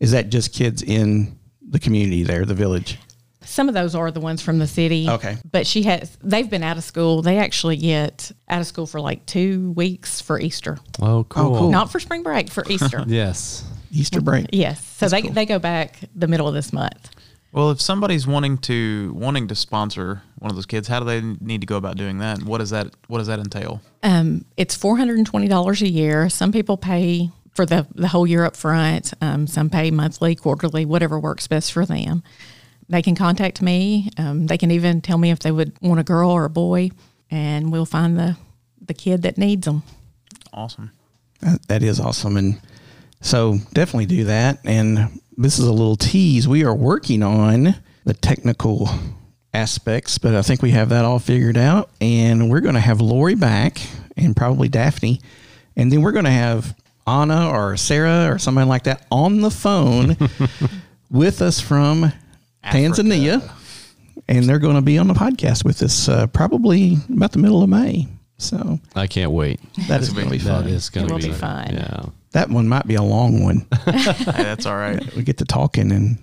[0.00, 2.98] is that just kids in the community there, the village?
[3.42, 5.06] Some of those are the ones from the city.
[5.06, 5.36] Okay.
[5.52, 7.20] But she has, they've been out of school.
[7.20, 10.78] They actually get out of school for like two weeks for Easter.
[11.02, 11.54] Oh, cool.
[11.54, 11.70] Oh, cool.
[11.70, 13.04] Not for spring break, for Easter.
[13.06, 13.64] Yes.
[13.90, 14.46] Easter break.
[14.52, 14.82] Yes.
[14.96, 17.10] So they, they go back the middle of this month.
[17.52, 21.20] Well, if somebody's wanting to wanting to sponsor one of those kids, how do they
[21.22, 22.42] need to go about doing that?
[22.42, 23.80] What does that What does that entail?
[24.02, 26.28] Um, it's four hundred and twenty dollars a year.
[26.28, 29.14] Some people pay for the the whole year up front.
[29.20, 32.22] Um, some pay monthly, quarterly, whatever works best for them.
[32.90, 34.10] They can contact me.
[34.18, 36.90] Um, they can even tell me if they would want a girl or a boy,
[37.30, 38.36] and we'll find the
[38.80, 39.82] the kid that needs them.
[40.52, 40.90] Awesome.
[41.40, 42.36] That, that is awesome.
[42.36, 42.60] And
[43.20, 44.60] so definitely do that.
[44.64, 46.48] And this is a little tease.
[46.48, 48.88] We are working on the technical
[49.54, 51.90] aspects, but I think we have that all figured out.
[52.00, 53.80] And we're going to have Lori back
[54.16, 55.20] and probably Daphne.
[55.76, 56.74] And then we're going to have
[57.06, 60.16] Anna or Sarah or somebody like that on the phone
[61.10, 62.12] with us from
[62.64, 63.48] Tanzania.
[64.28, 67.62] And they're going to be on the podcast with us uh, probably about the middle
[67.62, 68.08] of May.
[68.36, 69.60] So I can't wait.
[69.88, 70.66] that is going to be fun.
[70.68, 71.74] is going to be, be fun.
[71.74, 72.04] Yeah.
[72.32, 73.66] That one might be a long one.
[73.88, 75.14] Hey, that's all right.
[75.14, 76.18] we get to talking and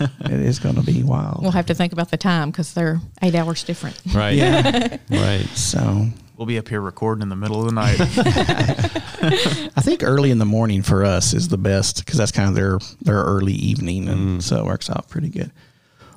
[0.00, 1.42] it is going to be wild.
[1.42, 4.00] We'll have to think about the time because they're eight hours different.
[4.14, 4.34] Right.
[4.34, 4.96] Yeah.
[5.10, 5.46] Right.
[5.54, 8.00] so We'll be up here recording in the middle of the night.
[9.76, 12.54] I think early in the morning for us is the best because that's kind of
[12.56, 14.42] their their early evening, and mm.
[14.42, 15.52] so it works out pretty good.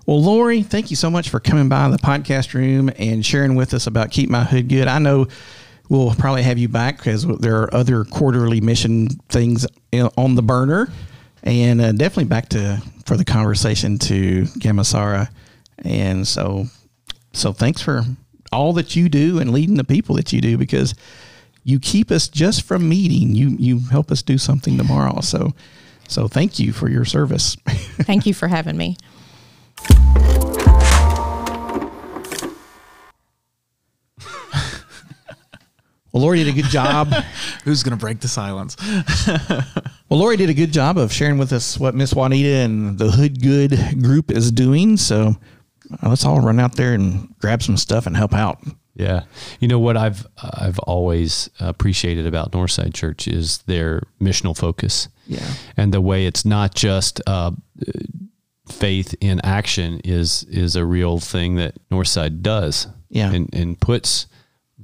[0.07, 3.73] Well, Lori, thank you so much for coming by the podcast room and sharing with
[3.73, 4.87] us about Keep My Hood Good.
[4.87, 5.27] I know
[5.89, 9.65] we'll probably have you back because there are other quarterly mission things
[10.17, 10.89] on the burner,
[11.43, 15.29] and uh, definitely back to for the conversation to Gamasara.
[15.79, 16.65] And so,
[17.33, 18.03] so thanks for
[18.51, 20.95] all that you do and leading the people that you do because
[21.63, 23.35] you keep us just from meeting.
[23.35, 25.21] You you help us do something tomorrow.
[25.21, 25.53] So,
[26.07, 27.55] so thank you for your service.
[27.65, 28.97] Thank you for having me.
[36.15, 37.09] Well, Lori did a good job.
[37.65, 38.77] Who's going to break the silence?
[40.07, 43.09] Well, Lori did a good job of sharing with us what Miss Juanita and the
[43.09, 44.97] Hood Good group is doing.
[44.97, 45.35] So
[45.91, 48.59] uh, let's all run out there and grab some stuff and help out.
[48.93, 49.23] Yeah.
[49.59, 55.09] You know what I've I've always appreciated about Northside Church is their missional focus.
[55.25, 55.51] Yeah.
[55.75, 57.51] And the way it's not just uh,
[58.69, 62.87] faith in action is is a real thing that Northside does.
[63.09, 63.31] Yeah.
[63.31, 64.27] And and puts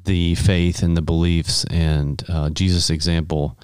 [0.06, 3.58] the faith and the beliefs and uh, Jesus example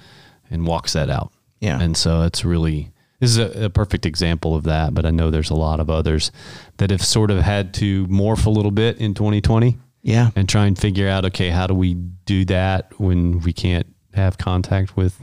[0.50, 1.32] and walks that out.
[1.60, 1.80] Yeah.
[1.80, 4.94] And so it's really this is a, a perfect example of that.
[4.94, 6.30] But I know there's a lot of others
[6.76, 10.30] that have sort of had to morph a little bit in 2020 Yeah.
[10.36, 14.38] and try and figure out okay how do we do that when we can't have
[14.38, 15.18] contact with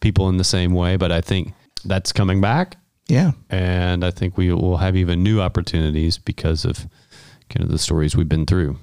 [0.00, 1.52] people in the same way but i think
[1.84, 2.76] that's coming back
[3.08, 3.32] Yeah.
[3.50, 6.86] and i think we will have even new opportunities because of
[7.50, 8.78] kind of the stories we've been through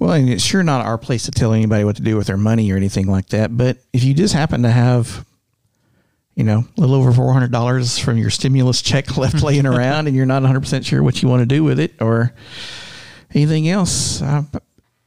[0.00, 2.36] Well, and it's sure not our place to tell anybody what to do with their
[2.38, 3.56] money or anything like that.
[3.56, 5.24] But if you just happen to have,
[6.34, 10.08] you know, a little over four hundred dollars from your stimulus check left laying around,
[10.08, 12.32] and you're not one hundred percent sure what you want to do with it or
[13.34, 14.42] anything else, I,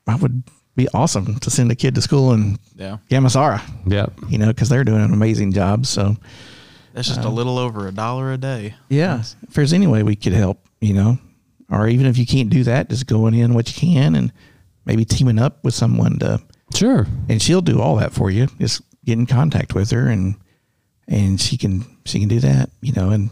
[0.08, 0.44] I would
[0.76, 2.98] be awesome to send a kid to school in Yeah.
[3.10, 3.62] Gamasara.
[3.86, 5.86] yep You know, because they're doing an amazing job.
[5.86, 6.16] So
[6.94, 8.76] That's just a uh, little over a dollar a day.
[8.90, 11.18] yeah, if there's any way we could help, you know,
[11.70, 14.32] or even if you can't do that, just going in what you can and
[14.86, 16.42] maybe teaming up with someone to
[16.76, 18.48] sure and she'll do all that for you.
[18.60, 20.36] Just get in contact with her and
[21.08, 23.30] and she can she can do that, you know, and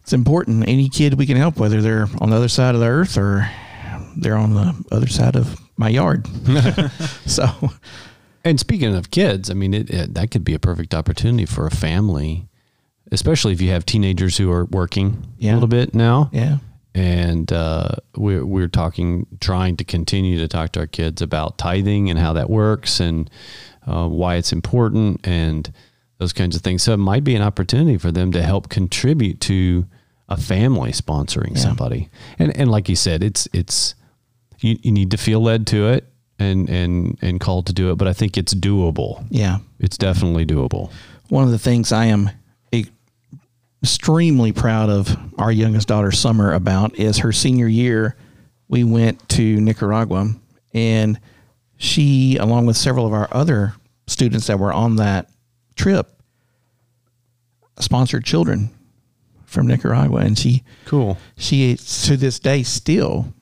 [0.00, 0.68] it's important.
[0.68, 3.48] Any kid we can help, whether they're on the other side of the earth or
[4.16, 6.26] they're on the other side of my yard.
[7.26, 7.46] so
[8.44, 11.66] and speaking of kids i mean it, it, that could be a perfect opportunity for
[11.66, 12.48] a family
[13.12, 15.52] especially if you have teenagers who are working Yeah.
[15.52, 16.58] a little bit now yeah.
[16.96, 22.08] And uh, we're we're talking, trying to continue to talk to our kids about tithing
[22.10, 23.30] and how that works and
[23.86, 25.70] uh, why it's important and
[26.18, 26.82] those kinds of things.
[26.82, 29.84] So it might be an opportunity for them to help contribute to
[30.30, 31.60] a family sponsoring Yeah.
[31.62, 32.08] somebody.
[32.38, 33.94] And and like you said, it's it's
[34.60, 37.96] you, you need to feel led to it and and and called to do it,
[37.96, 39.22] but I think it's doable.
[39.28, 39.58] Yeah.
[39.78, 40.90] It's definitely doable.
[41.28, 42.30] One of the things I am
[43.86, 48.16] extremely proud of our youngest daughter Summer about is her senior year.
[48.66, 50.34] We went to Nicaragua,
[50.74, 51.20] and
[51.76, 53.74] she, along with several of our other
[54.08, 55.30] students that were on that
[55.76, 56.20] trip,
[57.78, 58.70] sponsored children
[59.44, 61.16] from Nicaragua, and she Cool.
[61.36, 63.32] she to this day still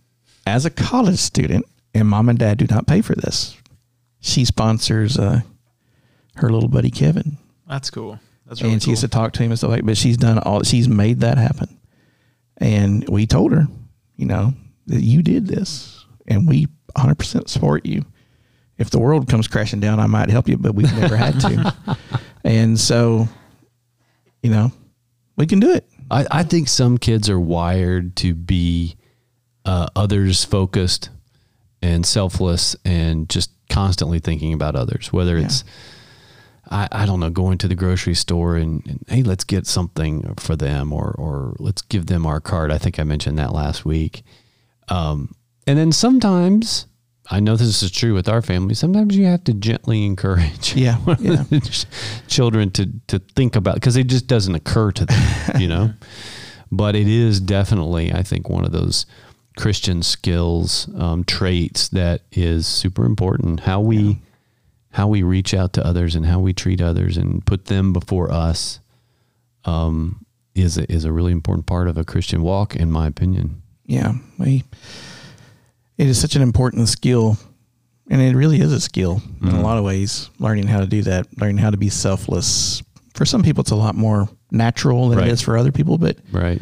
[0.47, 3.57] as a college student, and mom and dad do not pay for this.
[4.21, 5.41] She sponsors uh,
[6.35, 8.21] her little buddy Kevin, That's cool.
[8.47, 8.93] That's really and she cool.
[8.93, 9.85] used to talk to him and stuff like.
[9.85, 10.63] But she's done all.
[10.63, 11.79] She's made that happen,
[12.59, 13.67] and we told her,
[14.17, 14.53] you know,
[14.87, 18.05] that you did this, and we 100 percent support you.
[18.77, 21.77] If the world comes crashing down, I might help you, but we've never had to.
[22.45, 23.27] And so,
[24.43, 24.71] you know,
[25.37, 25.89] we can do it.
[26.11, 28.97] I, I think some kids are wired to be
[29.65, 31.09] uh, others focused
[31.81, 35.65] and selfless and just constantly thinking about others, whether it's,
[36.71, 40.35] I, I don't know, going to the grocery store and, and, hey, let's get something
[40.37, 42.73] for them or, or let's give them our card.
[42.73, 44.23] I think I mentioned that last week.
[44.89, 45.35] Um,
[45.67, 46.87] and then sometimes,
[47.31, 48.75] I know this is true with our family.
[48.75, 51.45] Sometimes you have to gently encourage Yeah, yeah.
[52.29, 55.93] children to to think about because it just doesn't occur to them, you know.
[56.71, 59.07] but it is definitely, I think, one of those
[59.57, 63.61] Christian skills um, traits that is super important.
[63.61, 64.21] How we
[64.95, 68.31] how we reach out to others and how we treat others and put them before
[68.31, 68.79] us
[69.65, 73.61] um, is a, is a really important part of a Christian walk, in my opinion.
[73.87, 74.63] Yeah, we.
[75.99, 77.37] It is such an important skill,
[78.09, 80.31] and it really is a skill in a lot of ways.
[80.39, 82.83] Learning how to do that, learning how to be selfless.
[83.15, 85.29] For some people, it's a lot more natural than Right.
[85.29, 85.99] it is for other people.
[85.99, 86.61] But Right.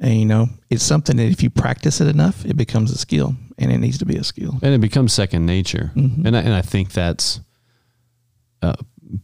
[0.00, 3.34] and, you know, it's something that if you practice it enough, it becomes a skill,
[3.56, 4.58] and it needs to be a skill.
[4.62, 5.92] and it becomes second nature.
[5.96, 6.24] Mhm.
[6.24, 7.40] And I, and I think that's
[8.62, 8.74] uh,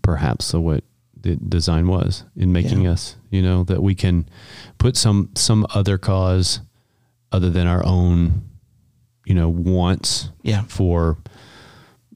[0.03, 0.85] perhaps so what
[1.21, 2.93] the design was in making Yeah.
[2.93, 3.17] us.
[3.31, 4.29] You know that we can
[4.79, 6.61] put some some other cause
[7.33, 8.43] other than our own,
[9.25, 11.19] you know, wants Yeah, for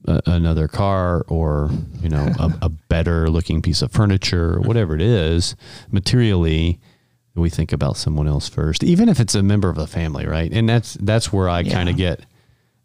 [0.05, 1.69] a, another car or
[2.01, 5.55] you know a, a better looking piece of furniture or whatever it is
[5.91, 6.79] materially
[7.35, 10.51] we think about someone else first even if it's a member of the family right
[10.51, 11.71] and that's that's where i Yeah.
[11.73, 12.25] kind of get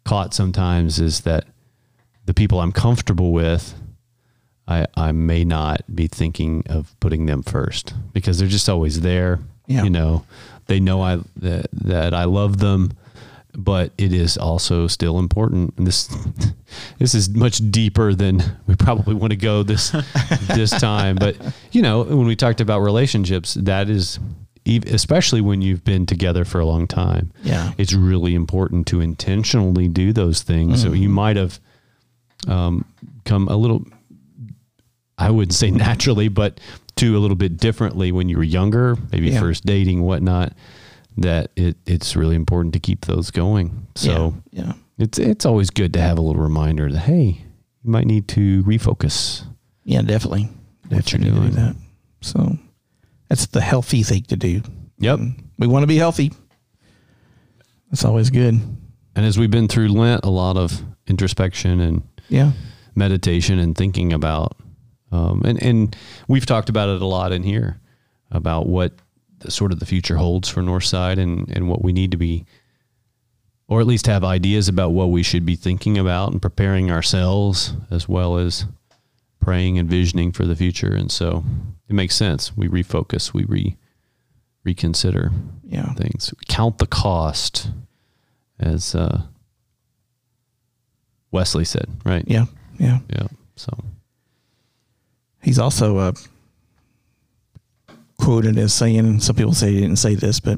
[0.05, 1.45] caught sometimes is that
[2.25, 3.73] the people i'm comfortable with
[4.67, 9.39] I, I may not be thinking of putting them first because they're just always there.
[9.67, 9.83] Yeah.
[9.83, 10.25] You know,
[10.67, 12.93] they know I that, that I love them,
[13.53, 15.73] but it is also still important.
[15.77, 16.07] And this
[16.99, 19.91] this is much deeper than we probably want to go this
[20.47, 21.15] this time.
[21.15, 21.35] But
[21.71, 24.19] you know, when we talked about relationships, that is
[24.67, 27.31] especially when you've been together for a long time.
[27.43, 30.81] yeah, It's really important to intentionally do those things.
[30.81, 31.59] So you might have
[32.47, 32.83] um,
[33.25, 33.85] come a little
[35.17, 36.59] I wouldn't say naturally, but
[36.97, 39.39] to a little bit differently when you were younger, maybe Yeah.
[39.39, 40.53] first dating, whatnot.
[41.17, 43.87] That it it's really important to keep those going.
[43.95, 44.73] So yeah, yeah.
[44.97, 47.41] it's it's always good to have a little reminder that hey,
[47.83, 49.45] you might need to refocus.
[49.85, 50.49] Yeah, definitely.
[50.89, 51.75] Definitely do that.
[52.21, 52.57] So
[53.29, 54.61] that's the healthy thing to do.
[54.99, 55.19] Yep.
[55.19, 55.43] Mm.
[55.57, 56.33] We want to be healthy.
[57.91, 58.55] That's always good.
[59.15, 62.51] And as we've been through Lent, a lot of introspection and Yeah.
[62.95, 64.57] meditation and thinking about
[65.15, 65.95] um, and and
[66.27, 67.79] we've talked about it a lot in here
[68.31, 68.93] about what
[69.39, 72.45] the, sort of the future holds for Northside and and what we need to be
[73.67, 77.73] or at least have ideas about what we should be thinking about and preparing ourselves
[77.89, 78.65] as well as
[79.39, 81.43] praying and visioning for the future and so
[81.89, 83.77] it makes sense we refocus we re
[84.63, 85.31] reconsider
[85.63, 85.93] Yeah.
[85.93, 87.69] things count the cost
[88.59, 89.21] as uh
[91.31, 92.45] Wesley said right Yeah.
[92.79, 92.99] Yeah.
[93.09, 93.27] yeah.
[93.55, 93.71] So
[95.45, 96.13] He's also uh,
[98.17, 100.57] quoted as saying, and some people say he didn't say this, but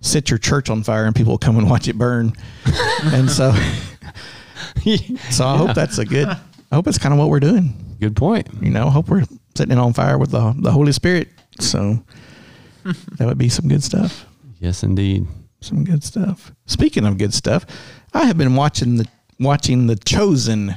[0.00, 2.32] set your church on fire and people will come and watch it burn.
[3.04, 3.52] and so,
[5.30, 7.96] so I hope that's a good, I hope it's kind of what we're doing.
[8.00, 8.48] good point.
[8.60, 9.22] You know, I hope we're
[9.54, 11.28] setting it on fire with the, the Holy Spirit.
[11.60, 12.02] So
[12.84, 14.26] that would be some good stuff.
[14.58, 15.28] Yes, indeed.
[15.60, 16.52] Some good stuff.
[16.66, 17.66] Speaking of good stuff,
[18.12, 19.06] I have been watching the
[19.38, 20.74] watching the Chosen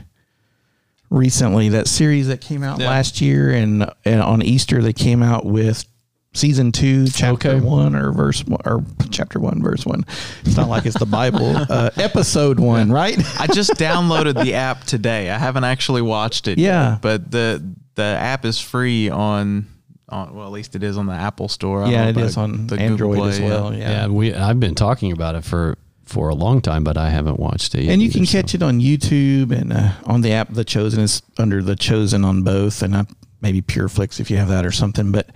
[1.10, 1.70] recently.
[1.70, 2.90] That series that came out Yeah.
[2.90, 5.86] last year, and, and on Easter they came out with
[6.34, 7.60] season two, chapter Okay.
[7.60, 10.06] one, or verse one, or chapter one, verse one.
[10.46, 11.56] It's not like it's the Bible.
[11.70, 13.18] Uh, episode one, right?
[13.40, 15.30] I just downloaded the app today.
[15.30, 16.58] I haven't actually watched it.
[16.60, 16.92] Yeah.
[16.92, 17.64] yet, but the
[17.96, 19.66] the app is free on
[20.10, 21.84] on well, at least it is on the Apple Store.
[21.84, 23.74] I yeah, know it on the Google Android Play, as well.
[23.74, 23.90] Yeah.
[23.90, 24.08] Yeah.
[24.08, 25.76] we I've been talking about it for
[26.08, 27.92] for a long time, but I haven't watched it yet.
[27.94, 28.42] and you either, can so.
[28.42, 30.54] catch it on YouTube and uh, on the app.
[30.54, 33.08] The Chosen is under the Chosen on both, and not
[33.42, 35.12] maybe PureFlix if you have that or something.
[35.12, 35.30] But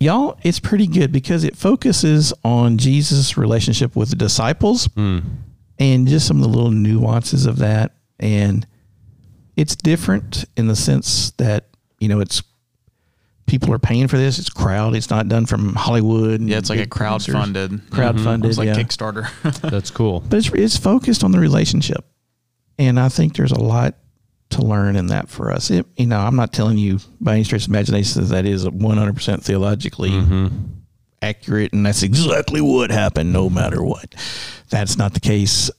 [0.00, 5.22] y'all, it's pretty good because it focuses on Jesus' relationship with the disciples Mm.
[5.78, 7.94] and just some of the little nuances of that.
[8.20, 8.66] And
[9.56, 12.42] it's different in the sense that you know it's
[13.46, 14.38] people are paying for this.
[14.38, 14.94] It's crowd.
[14.94, 16.40] It's not done from Hollywood.
[16.42, 17.34] Yeah, it's like a big producers.
[17.34, 17.90] crowd-funded.
[17.90, 18.74] Crowd-funded, It's like yeah.
[18.74, 19.60] Kickstarter.
[19.70, 20.20] That's cool.
[20.20, 22.04] But it's it's focused on the relationship,
[22.78, 23.96] and I think there's a lot
[24.50, 25.70] to learn in that for us.
[25.70, 28.68] It, you know, I'm not telling you by any stretch of imagination that that is
[28.68, 30.10] 100 percent theologically
[31.22, 34.14] accurate, and that's exactly what happened, no matter what.
[34.70, 35.70] That's not the case.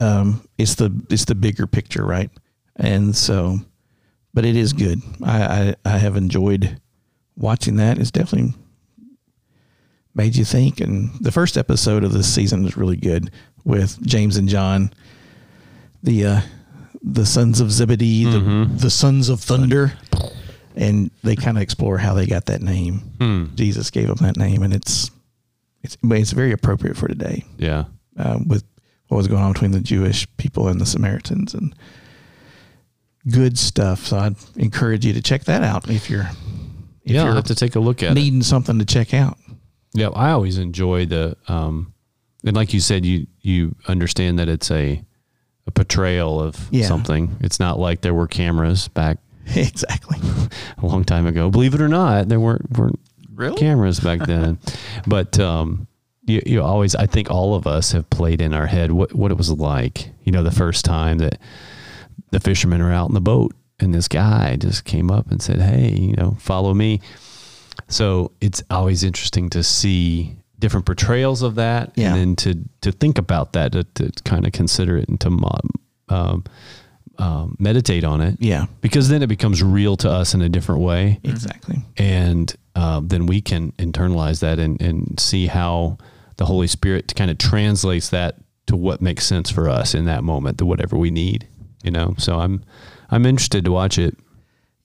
[0.00, 2.30] Um, it's the it's the bigger picture, right?
[2.76, 3.58] And so,
[4.34, 5.00] but it is good.
[5.22, 6.78] I I, I have enjoyed
[7.36, 7.98] watching that.
[7.98, 8.52] It's definitely
[10.14, 10.80] made you think.
[10.80, 13.30] And the first episode of this season is really good
[13.64, 14.92] with James and John,
[16.02, 16.40] the uh,
[17.02, 19.92] the sons of Zebedee, the, the sons of thunder,
[20.74, 23.50] and they kind of explore how they got that name.
[23.54, 25.10] Jesus gave them that name, and it's
[25.82, 27.84] it's it's very appropriate for today Yeah.
[28.16, 28.64] um, with
[29.08, 31.74] what was going on between the Jewish people and the Samaritans, and
[33.30, 34.06] good stuff.
[34.06, 36.28] So I'd encourage you to check that out if you're
[37.04, 38.14] if yeah, you're have to take a look at it.
[38.14, 39.38] needing something to check out.
[39.92, 41.92] Yeah, I always enjoy the um
[42.44, 45.02] and like you said you you understand that it's a
[45.66, 46.86] a portrayal of Yeah.
[46.86, 47.36] something.
[47.40, 49.18] It's not like there were cameras back
[49.54, 50.18] exactly.
[50.82, 51.50] a long time ago.
[51.50, 52.98] Believe it or not, there weren't weren't
[53.34, 53.56] Really?
[53.56, 54.58] cameras back then.
[55.06, 55.86] but um
[56.26, 59.30] you, you always I think all of us have played in our head what what
[59.30, 61.38] it was like, you know, the first time that
[62.30, 65.60] the fishermen are out in the boat and this guy just came up and said,
[65.60, 67.00] "Hey, you know, follow me."
[67.88, 72.14] So it's always interesting to see different portrayals of that, Yeah.
[72.14, 75.28] and then to to think about that, to, to kind of consider it and to
[76.08, 76.44] um,
[77.18, 80.80] um, meditate on it, Yeah, because then it becomes real to us in a different
[80.80, 81.82] way, exactly.
[81.96, 85.98] and um, then we can internalize that and and see how
[86.36, 88.36] the Holy Spirit kind of translates that
[88.66, 91.46] to what makes sense for us in that moment, to whatever we need,
[91.84, 92.14] you know.
[92.18, 92.64] So I'm
[93.10, 94.16] I'm interested to watch it.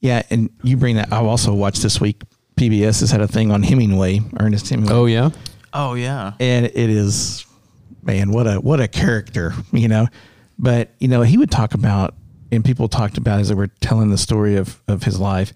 [0.01, 1.11] Yeah, and you bring that.
[1.11, 2.21] I've also watched this week.
[2.55, 4.93] PBS has had a thing on Hemingway, Ernest Hemingway.
[4.93, 5.29] Oh yeah,
[5.73, 6.33] oh yeah.
[6.39, 7.45] and it is
[8.03, 10.07] man what a what a character you know
[10.57, 12.15] but you know he would talk about
[12.51, 15.53] and people talked about as they were telling the story of of his life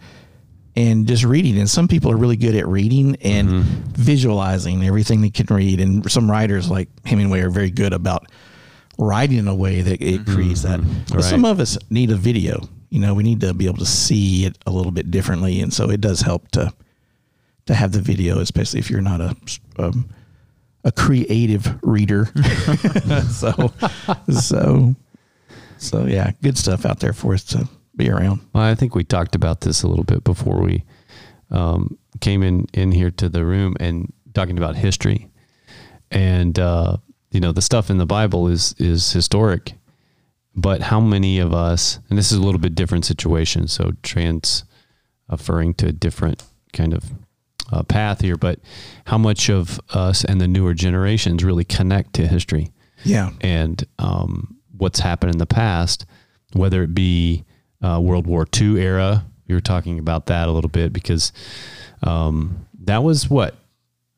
[0.76, 3.92] and just reading and some people are really good at reading and mm-hmm.
[3.94, 8.28] visualizing everything they can read and some writers like hemingway are very good about
[8.98, 11.24] writing in a way that it creates that but Right.
[11.24, 14.46] some of us need a video you know we need to be able to see
[14.46, 16.72] it a little bit differently and so it does help to
[17.66, 19.36] to have the video especially if you're not a
[19.80, 20.10] um,
[20.84, 22.26] a creative reader.
[23.30, 23.72] so,
[24.30, 24.96] so,
[25.78, 28.42] so yeah, good stuff out there for us to be around.
[28.54, 30.84] Well, I think we talked about this a little bit before we
[31.52, 35.30] um, came in in here to the room and talking about history,
[36.12, 36.98] and uh,
[37.34, 39.74] you know the stuff in the Bible is is historic,
[40.56, 42.00] but how many of us?
[42.10, 44.64] And this is a little bit different situation, so trans
[45.30, 47.12] referring to a different kind of
[47.72, 48.60] uh, path here, but
[49.08, 52.72] how much of us and the newer generations really connect to history?
[53.04, 56.06] Yeah, and um, what's happened in the past,
[56.54, 57.46] whether it be
[57.84, 59.26] uh, World War II era.
[59.48, 61.34] We were talking about that a little bit because
[62.02, 63.56] um, that was what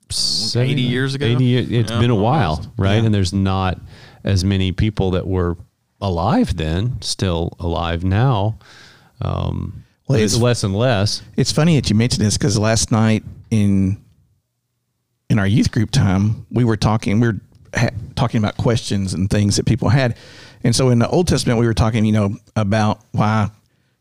[0.10, 1.26] 80 years ago?
[1.26, 1.72] 80 years.
[1.72, 2.70] It's Yeah, been a while, almost.
[2.78, 2.96] right?
[2.96, 3.04] Yeah.
[3.06, 3.80] And there's not
[4.24, 5.58] as many people that were
[6.02, 8.58] alive then, still alive now.
[9.22, 11.22] Um, Well, it's it's- less and less.
[11.38, 13.98] it's funny that you mentioned this because last night in
[15.30, 17.20] in our youth group time, we were talking.
[17.20, 17.40] We were
[17.76, 20.16] ha- talking about questions and things that people had,
[20.64, 23.50] and so in the Old Testament, we were talking, you know, about why.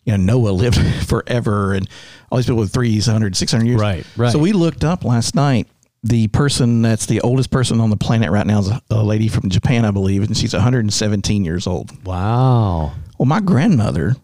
[0.04, 0.76] You know, Noah lived
[1.06, 1.88] forever and
[2.30, 3.80] all these people with 300, 600 years.
[3.80, 4.30] Right, right.
[4.30, 5.66] So we looked up last night.
[6.06, 9.26] The person that's the oldest person on the planet right now is a, a lady
[9.28, 11.90] from Japan, I believe, and she's 117 years old.
[12.04, 12.92] Wow.
[13.18, 14.14] Well, my grandmother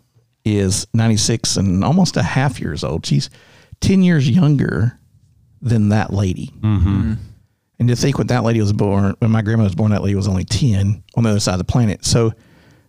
[0.44, 3.06] is 96 and almost a half years old.
[3.06, 3.30] She's
[3.80, 4.98] 10 years younger
[5.62, 6.50] than that lady.
[6.60, 7.14] Mm-hmm.
[7.78, 10.14] And to think when that lady was born, when my grandma was born, that lady
[10.14, 12.04] was only 10 on the other side of the planet.
[12.04, 12.32] So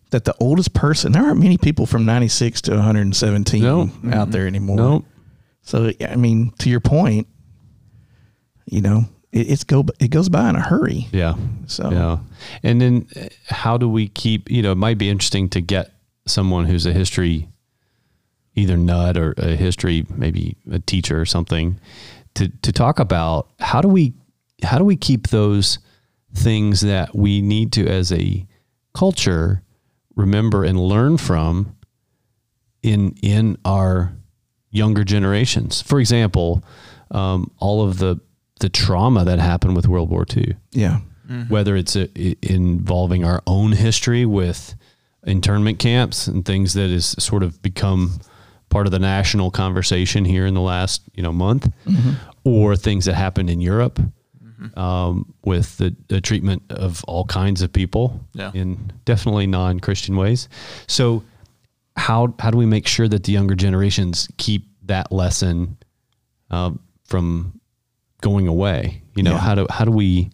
[0.09, 3.89] that the oldest person, there aren't many people from 96 to 117 No.
[4.11, 4.75] out there anymore.
[4.75, 5.05] Nope.
[5.61, 7.27] So, I mean, to your point,
[8.65, 11.07] you know, it, it's go, it goes by in a hurry.
[11.11, 11.35] Yeah.
[11.67, 12.17] So, Yeah.
[12.63, 15.91] And then uh, how do we keep, you know, it might be interesting to get
[16.25, 17.47] someone who's a history,
[18.55, 21.79] either nut or a history, maybe a teacher or something
[22.35, 24.13] to, to talk about how do we,
[24.63, 25.79] how do we keep those
[26.33, 28.45] things that we need to as a
[28.93, 29.63] culture
[30.15, 31.75] remember and learn from
[32.83, 34.13] in, in our
[34.69, 35.81] younger generations.
[35.81, 36.63] For example,
[37.11, 38.19] um, all of the,
[38.61, 40.99] the trauma that happened with World War II yeah.
[41.49, 44.75] whether it's a, i- involving our own history with
[45.27, 48.19] internment camps and things that has sort of become
[48.69, 51.69] part of the national conversation here in the last you know month,
[52.43, 53.99] or things that happened in Europe
[54.75, 58.51] um, with the, the treatment of all kinds of people Yeah.
[58.53, 60.47] in definitely non-Christian ways.
[60.87, 61.23] So
[61.95, 65.77] how how do we make sure that the younger generations keep that lesson
[66.49, 66.71] uh,
[67.05, 67.59] from
[68.21, 69.01] going away?
[69.15, 69.39] You know, Yeah.
[69.39, 70.29] how do how do we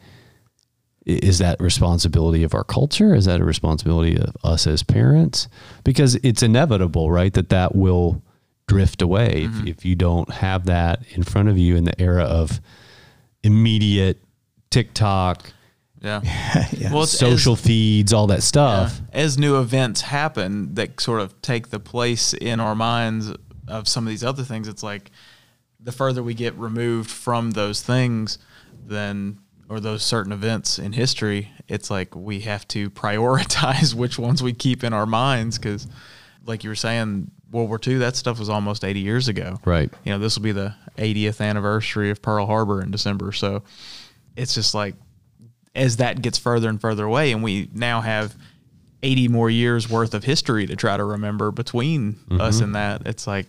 [1.06, 3.16] is that responsibility of our culture?
[3.16, 5.48] Is that a responsibility of us as parents?
[5.86, 7.34] Because it's inevitable, right?
[7.34, 8.22] That that will
[8.68, 9.68] drift away if, mm-hmm.
[9.68, 12.60] if you don't have that in front of you in the era of
[13.42, 14.22] immediate
[14.70, 15.54] TikTok,
[16.02, 16.22] Yeah.
[16.78, 16.92] Yeah.
[16.94, 19.00] Well, social as, feeds, all that stuff.
[19.14, 23.32] as new events happen that sort of take the place in our minds
[23.68, 25.12] of some of these other things, it's like
[25.88, 28.40] the further we get removed from those things,
[28.86, 34.44] then or those certain events in history, it's like we have to prioritize which ones
[34.44, 35.88] we keep in our minds because,
[36.46, 39.62] like you were saying, World War II, that stuff was almost 80 years ago.
[39.64, 39.90] Right.
[40.04, 43.32] You know, this will be the 80th anniversary of Pearl Harbor in December.
[43.32, 43.64] So
[44.36, 44.96] it's just like
[45.74, 48.36] as that gets further and further away, and we now have
[49.04, 53.28] 80 more years worth of history to try to remember between us and that, it's
[53.28, 53.46] like,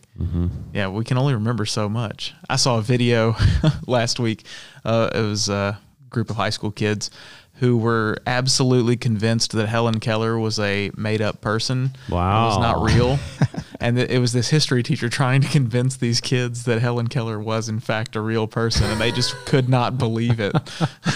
[0.75, 2.35] yeah, we can only remember so much.
[2.51, 3.35] I saw a video
[3.87, 4.45] last week.
[4.85, 5.79] Uh, it was a
[6.11, 7.11] group of high school kids
[7.55, 11.91] who were absolutely convinced that Helen Keller was a made up person.
[12.07, 12.13] and
[12.47, 13.19] Was not real.
[13.81, 17.69] and it was this history teacher trying to convince these kids that Helen Keller was,
[17.69, 18.87] in fact, a real person.
[18.87, 20.53] And they just could not believe it.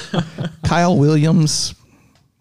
[0.64, 1.74] Kyle Williams,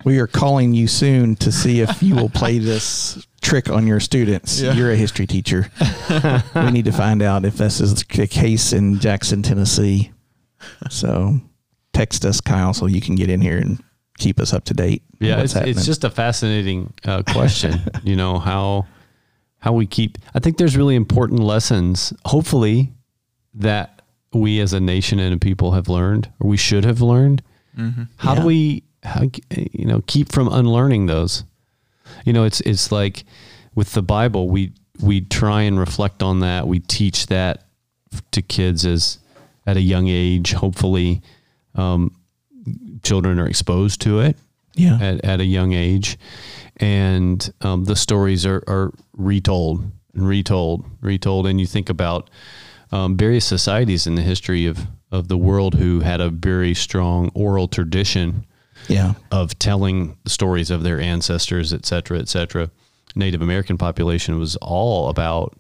[0.03, 3.99] we are calling you soon to see if you will play this trick on your
[3.99, 4.59] students.
[4.61, 4.73] Yeah.
[4.73, 5.71] You're a history teacher.
[6.55, 10.11] we need to find out if this is the case in Jackson, Tennessee.
[10.89, 11.39] So
[11.93, 13.83] text us, Kyle, so you can get in here and
[14.17, 15.03] keep us up to date.
[15.19, 15.75] Yeah, what's it's, happening.
[15.75, 17.79] it's just a fascinating uh, question.
[18.03, 18.87] you know how
[19.59, 20.17] how we keep.
[20.33, 22.13] I think there's really important lessons.
[22.25, 22.93] Hopefully,
[23.55, 24.01] that
[24.33, 27.43] we as a nation and a people have learned, or we should have learned.
[28.17, 31.43] How do we, how, you know, keep from unlearning those?
[32.25, 33.23] You know, it's it's like
[33.75, 36.67] with the Bible, we we try and reflect on that.
[36.67, 37.65] We teach that
[38.31, 39.19] to kids as
[39.65, 40.53] at a young age.
[40.53, 41.21] Hopefully,
[41.75, 42.15] um,
[43.03, 44.37] children are exposed to it
[44.75, 44.97] yeah.
[45.01, 46.17] at, at a young age,
[46.77, 51.47] and um, the stories are, are retold and retold, retold.
[51.47, 52.29] And you think about
[52.91, 57.31] um, various societies in the history of, of the world who had a very strong
[57.33, 58.45] oral tradition
[58.87, 59.13] yeah.
[59.31, 62.69] of telling stories of their ancestors, et cetera, et cetera.
[63.15, 65.57] Native American population was all about,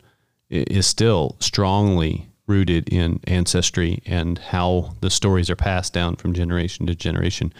[0.49, 6.85] is still strongly rooted in ancestry and how the stories are passed down from generation
[6.85, 7.53] to generation.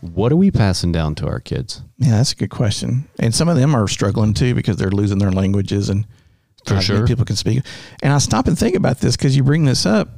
[0.00, 1.82] What are we passing down to our kids?
[1.98, 3.08] Yeah, that's a good question.
[3.18, 6.06] And some of them are struggling too because they're losing their languages and
[6.66, 7.06] For sure.
[7.06, 7.62] people can speak.
[8.02, 10.08] And I stop and think about this because you bring this up.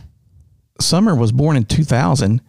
[0.81, 2.41] Summer was born in 2000.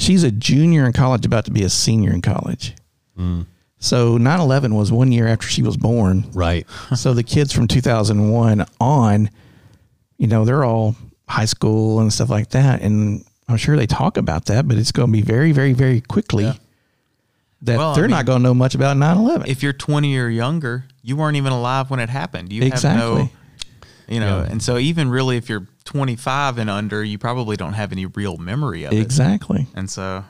[0.00, 2.74] She's a junior in college, about to be a senior in college.
[3.18, 3.46] Mm.
[3.78, 6.28] So 9 11 was one year after she was born.
[6.32, 6.66] Right.
[6.96, 9.30] so the kids from 2001 on,
[10.18, 10.96] you know, they're all
[11.28, 12.82] high school and stuff like that.
[12.82, 16.00] And I'm sure they talk about that, but it's going to be very, very, very
[16.00, 16.54] quickly Yeah.
[17.62, 19.48] that Well, they're mean, not going to know much about 9 11.
[19.48, 22.52] if you're 20 or younger, you weren't even alive when it happened.
[22.52, 23.22] You have Exactly.
[23.24, 23.30] no,
[24.10, 24.50] you know, Yeah.
[24.50, 28.36] and so even really, if you're 25 and under, you probably don't have any real
[28.36, 28.98] memory of it.
[28.98, 29.66] Exactly.
[29.74, 30.24] And so,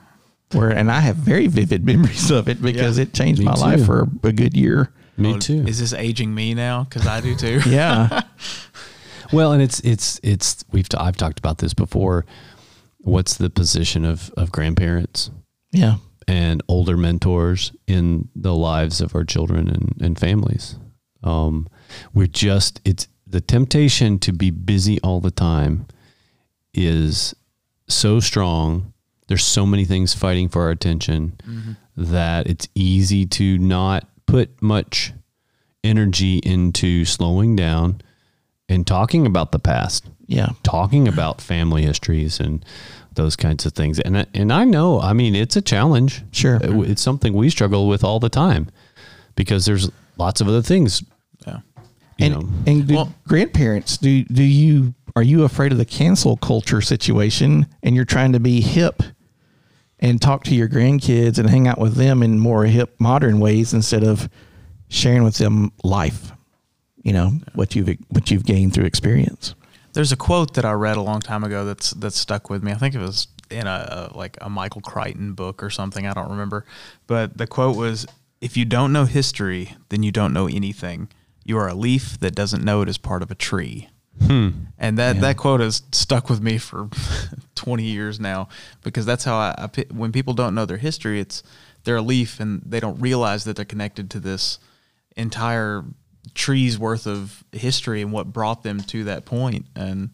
[0.53, 3.03] Where and I have very vivid memories of it because Yeah.
[3.05, 3.61] it changed Me my too.
[3.61, 4.93] life for a, a good year.
[5.17, 5.65] Me well, too.
[5.67, 6.85] Is this aging me now?
[6.85, 7.61] Because I do too.
[7.67, 8.23] Yeah.
[9.33, 12.27] Well, and it's it's it's we've t- I've talked about this before.
[12.99, 15.31] What's the position of of grandparents
[15.71, 15.99] yeah.
[16.27, 20.77] and older mentors in the lives of our children and, and families?
[21.23, 21.69] Um,
[22.13, 25.87] we're just it's the temptation to be busy all the time
[26.75, 27.35] is
[27.89, 28.93] so strong.
[29.29, 31.73] There's so many things fighting for our attention mm-hmm.
[31.97, 35.13] that it's easy to not put much
[35.85, 38.01] energy into slowing down
[38.69, 40.51] and talking about the past, Yeah.
[40.63, 42.65] talking about family histories and
[43.15, 43.99] those kinds of things.
[44.01, 46.23] And I- and I know, I mean, it's a challenge.
[46.33, 46.57] Sure.
[46.57, 48.69] It- It's something we struggle with all the time
[49.37, 51.03] because there's lots of other things.
[52.21, 52.27] Yeah.
[52.29, 55.85] You and know, and do Well- grandparents do do you are you afraid of the
[55.85, 59.03] cancel culture situation and you're trying to be hip
[59.99, 63.75] and talk to your grandkids and hang out with them in more hip modern ways
[63.75, 64.29] instead of
[64.89, 66.33] sharing with them life
[67.03, 69.55] you know what you've what you've gained through experience
[69.93, 72.71] There's a quote that I read a long time ago that's that's stuck with me.
[72.73, 76.07] I think it was in a, a like a Michael Crichton book or something.
[76.07, 76.65] I don't remember,
[77.09, 78.07] but the quote was,
[78.41, 81.09] "If you don't know history, then you don't know anything.
[81.51, 83.89] You are a leaf that doesn't know it is part of a tree."
[84.79, 86.89] And that, that quote has stuck with me for
[87.55, 88.49] 20 years now
[88.83, 91.43] because that's how I, I when people don't know their history, it's
[91.85, 94.59] they're a leaf and they don't realize that they're connected to this
[95.17, 95.85] entire
[96.35, 99.67] tree's worth of history and what brought them to that point.
[99.75, 100.11] And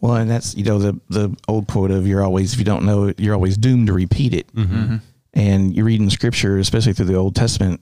[0.00, 2.84] Well, and that's you know the the old quote of "You're always if you don't
[2.84, 4.96] know it, you're always doomed to repeat it." Mm-hmm.
[5.34, 7.80] And you read in Scripture, especially through the Old Testament,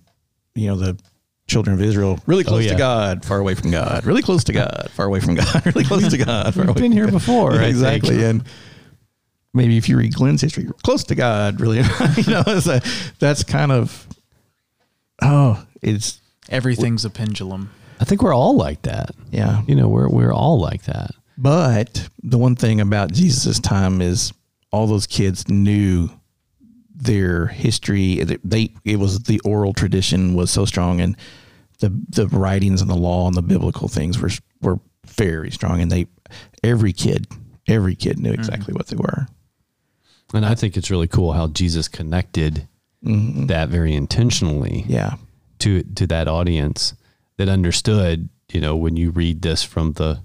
[0.55, 0.99] you know the
[1.49, 2.73] children of Israel really oh, close yeah.
[2.73, 5.85] to God, far away from God, really close to God, far away from God, really
[5.85, 6.55] close to God.
[6.55, 7.13] Far We've away been from here God.
[7.13, 8.23] before, Yeah, exactly.
[8.23, 8.45] And
[9.55, 11.79] maybe if you read Glenn's history, close to God, really.
[12.17, 12.81] you know, it's a,
[13.19, 14.07] that's kind of
[15.23, 17.71] oh, it's everything's a pendulum.
[18.01, 19.11] I think we're all like that.
[19.31, 19.63] yeah.
[19.67, 21.11] You know, we're we're all like that.
[21.37, 24.33] But the one thing about Jesus' time is
[24.73, 26.11] all those kids knew
[26.99, 28.23] their history.
[28.45, 31.17] They it was the oral tradition was so strong, and
[31.79, 34.31] the the writings and the law and the biblical things were
[34.61, 36.07] were very strong, and they
[36.63, 37.27] every kid
[37.69, 38.41] every kid knew mm-hmm.
[38.41, 39.27] exactly what they were.
[40.35, 42.67] And I think it's really cool how Jesus connected
[43.05, 43.47] mm-hmm.
[43.47, 45.15] that very intentionally Yeah,
[45.61, 46.95] to to that audience
[47.37, 50.23] that understood, you know, when you read this from the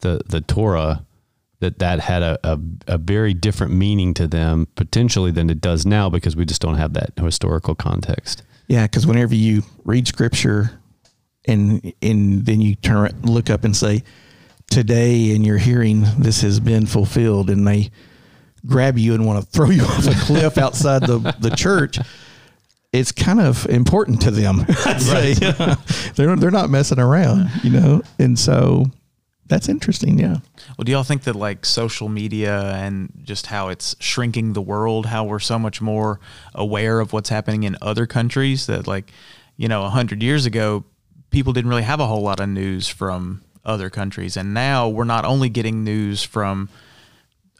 [0.00, 1.04] the the Torah,
[1.60, 5.84] that that had a, a, a very different meaning to them potentially than it does
[5.84, 8.42] now because we just don't have that historical context.
[8.68, 8.84] yeah.
[8.86, 10.78] Because whenever you read scripture,
[11.46, 14.02] and and then you turn look up and say,
[14.70, 17.90] "Today in your hearing, this has been fulfilled," and they
[18.66, 21.98] grab you and want to throw you off a cliff outside the, the church,
[22.92, 24.60] it's kind of important to them.
[24.84, 25.34] I'd say
[26.14, 28.86] they're they're not messing around, you know, and so
[29.48, 30.18] that's interesting.
[30.18, 30.38] Yeah,
[30.76, 35.06] Well, do y'all think that like social media and just how it's shrinking the world,
[35.06, 36.20] how we're so much more
[36.54, 39.10] aware of what's happening in other countries that like,
[39.56, 40.84] you know, a hundred years ago,
[41.30, 44.36] people didn't really have a whole lot of news from other countries.
[44.36, 46.68] And now we're not only getting news from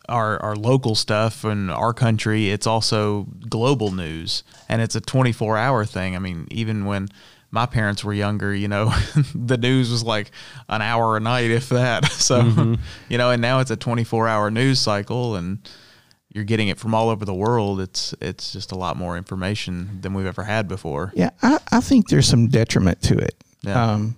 [0.09, 5.57] our, our local stuff and our country, it's also global news and it's a 24
[5.57, 6.16] hour thing.
[6.16, 7.09] I mean, even when
[7.51, 8.92] my parents were younger, you know,
[9.34, 10.30] the news was like
[10.68, 12.05] an hour a night, if that.
[12.12, 12.76] So,
[13.09, 15.59] you know, and now it's a 24 hour news cycle and
[16.34, 17.80] you're getting it from all over the world.
[17.80, 21.12] It's, it's just a lot more information than we've ever had before.
[21.16, 21.30] yeah.
[21.42, 23.34] I, I think there's some detriment to it.
[23.62, 23.92] Yeah.
[23.92, 24.16] Um,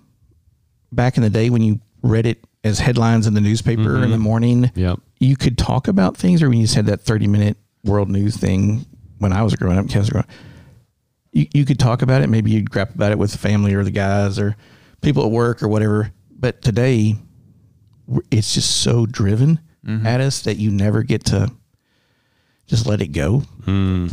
[0.91, 4.17] back in the day when you read it as headlines in the newspaper in the
[4.17, 4.99] morning, Yep.
[5.19, 8.85] you could talk about things, or when you said that 30 minute world news thing
[9.19, 10.27] when I was growing up, kids were growing
[11.31, 12.29] you, you could talk about it.
[12.29, 14.55] Maybe you'd grab about it with the family or the guys or
[15.01, 16.11] people at work or whatever.
[16.31, 17.15] But today,
[18.31, 19.59] it's just so driven
[20.05, 21.51] at us that you never get to
[22.67, 23.43] just let it go.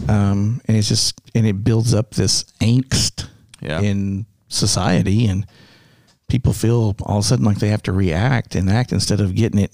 [0.09, 3.29] Um, and it's just, and it builds up this angst
[3.61, 3.81] Yeah.
[3.81, 5.27] in society.
[5.27, 5.47] And
[6.29, 9.35] people feel all of a sudden like they have to react and act instead of
[9.35, 9.73] getting it,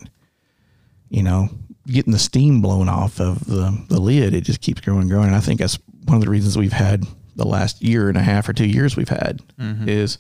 [1.11, 1.49] you know,
[1.86, 4.34] getting the steam blown off of the, the lid.
[4.34, 5.28] It just keeps growing and growing.
[5.28, 7.05] And I think that's one of the reasons we've had
[7.37, 9.41] the last year and a half or two years we've had
[9.87, 10.18] is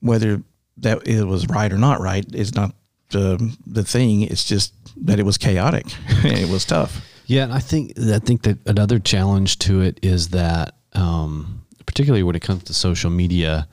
[0.00, 0.42] whether
[0.78, 2.74] that it was right or not right is not
[3.10, 4.22] the the thing.
[4.22, 4.72] It's just
[5.06, 5.86] that it was chaotic
[6.24, 7.06] and it was tough.
[7.26, 12.22] Yeah, and I think I think that another challenge to it is that, um, particularly
[12.22, 13.68] when it comes to social media,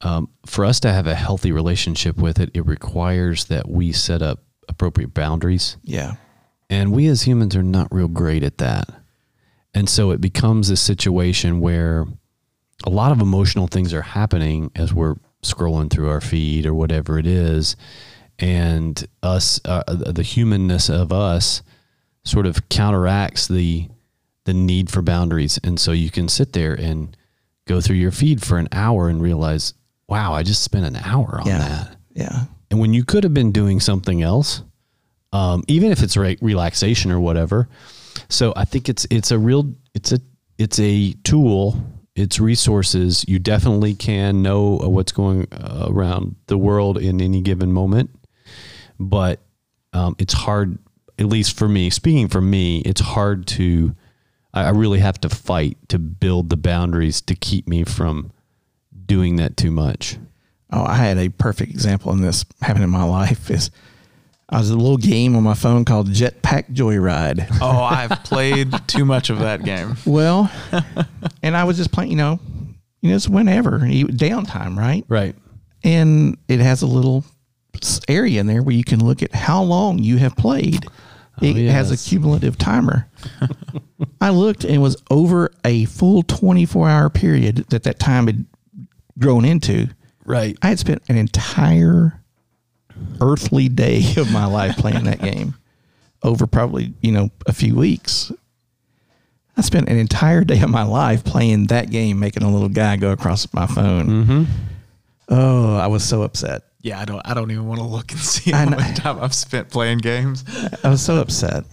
[0.00, 4.22] um, for us to have a healthy relationship with it, it requires that we set
[4.22, 6.14] up appropriate boundaries, Yeah.
[6.68, 8.88] and we as humans are not real great at that.
[9.74, 12.06] And so it becomes a situation where
[12.86, 17.18] a lot of emotional things are happening as we're scrolling through our feed or whatever
[17.18, 17.76] it is,
[18.38, 21.62] and us, uh, the humanness of us,
[22.24, 23.88] sort of counteracts the
[24.44, 25.58] the need for boundaries.
[25.64, 27.16] And so you can sit there and
[27.66, 29.72] go through your feed for an hour and realize,
[30.06, 31.58] wow, I just spent an hour on Yeah.
[31.58, 31.96] that.
[32.14, 32.44] Yeah.
[32.70, 34.62] And when you could have been doing something else,
[35.32, 37.68] um, even if it's re- relaxation or whatever.
[38.28, 40.18] So I think it's it's a real it's a
[40.58, 41.76] it's a tool.
[42.14, 43.24] It's resources.
[43.26, 48.10] You definitely can know what's going uh, around the world in any given moment,
[49.00, 49.40] but
[49.92, 50.78] um, it's hard.
[51.18, 53.96] At least for me, speaking for me, it's hard to.
[54.52, 58.32] I I really have to fight to build the boundaries to keep me from
[59.06, 60.16] doing that too much.
[60.72, 63.50] Oh, I had a perfect example in this happening in my life.
[63.50, 63.70] Is
[64.54, 67.44] I was a little game on my phone called Jetpack Joyride.
[67.60, 69.96] Oh, I've played too much of that game.
[70.06, 70.48] Well,
[71.42, 72.38] and I was just playing, you know,
[73.00, 75.04] you know, it's whenever downtime, right?
[75.08, 75.34] Right.
[75.82, 77.24] And it has a little
[78.06, 80.86] area in there where you can look at how long you have played.
[80.86, 83.10] Oh, it has a cumulative timer.
[84.20, 88.46] I looked and it was over a full 24 hour period that that time had
[89.18, 89.88] grown into.
[90.24, 90.56] Right.
[90.62, 92.23] I had spent an entire
[93.20, 95.54] earthly day of my life playing that game
[96.22, 98.32] over probably, you know, a few weeks.
[99.56, 102.96] I spent an entire day of my life playing that game, making a little guy
[102.96, 104.06] go across my phone.
[104.08, 104.44] Mm-hmm.
[105.28, 106.62] Oh, I was so upset.
[106.82, 107.22] Yeah, I don't.
[107.24, 110.44] I don't even want to look and see how much time I've spent playing games.
[110.82, 111.64] I was so upset.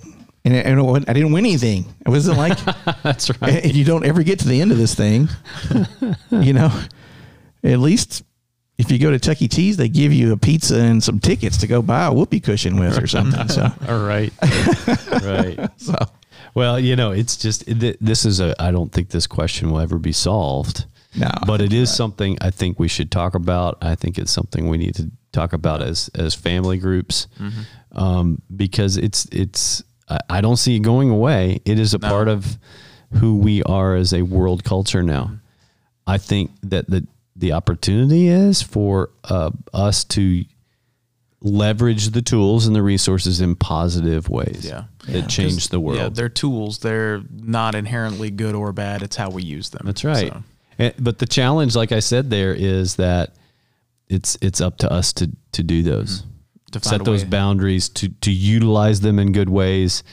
[0.43, 1.85] And, and it I didn't win anything.
[2.05, 2.57] It wasn't like
[3.03, 3.63] That's right.
[3.63, 5.29] and you don't ever get to the end of this thing.
[6.31, 6.71] you know,
[7.63, 8.23] at least
[8.81, 9.47] if you go to Chuck E.
[9.47, 12.79] Cheese, they give you a pizza and some tickets to go buy a whoopee cushion
[12.79, 13.47] with or something.
[13.47, 14.33] So, All right.
[15.23, 15.69] right.
[15.77, 15.95] so
[16.55, 18.55] Well, you know, it's just this is a.
[18.59, 20.85] I don't think this question will ever be solved.
[21.15, 23.77] No, but it is something I think we should talk about.
[23.81, 27.27] I think it's something we need to talk about as as family groups,
[27.91, 29.83] um, because it's it's.
[30.09, 31.59] I, I don't see it going away.
[31.65, 32.57] It is a part of
[33.19, 35.33] who we are as a world culture now.
[36.07, 37.05] I think that the
[37.41, 40.45] the opportunity is for uh, us to
[41.43, 44.83] leverage the tools and the resources in positive ways Yeah.
[45.07, 45.97] that change the world.
[45.99, 46.79] Yeah, they're tools.
[46.79, 49.01] They're not inherently good or bad.
[49.01, 49.81] It's how we use them.
[49.85, 50.29] That's right.
[50.31, 50.43] So,
[50.77, 53.35] And- but the challenge, like I said, there is that
[54.07, 56.23] it's it's up to us to to do those,
[56.73, 57.29] To find set those way.
[57.29, 60.03] boundaries, to to utilize them in good ways.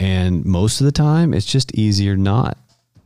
[0.00, 2.56] And most of the time, it's just easier not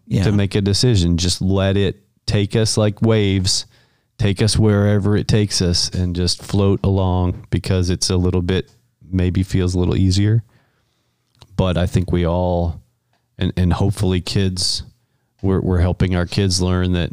[0.06, 1.16] yeah, to make a decision.
[1.16, 3.66] Just let it take us like waves,
[4.18, 8.70] take us wherever it takes us, and just float along because it's a little bit
[9.10, 10.42] maybe feels a little easier.
[11.56, 12.82] But I think we all,
[13.38, 14.82] and and hopefully kids,
[15.42, 17.12] we're we're helping our kids learn that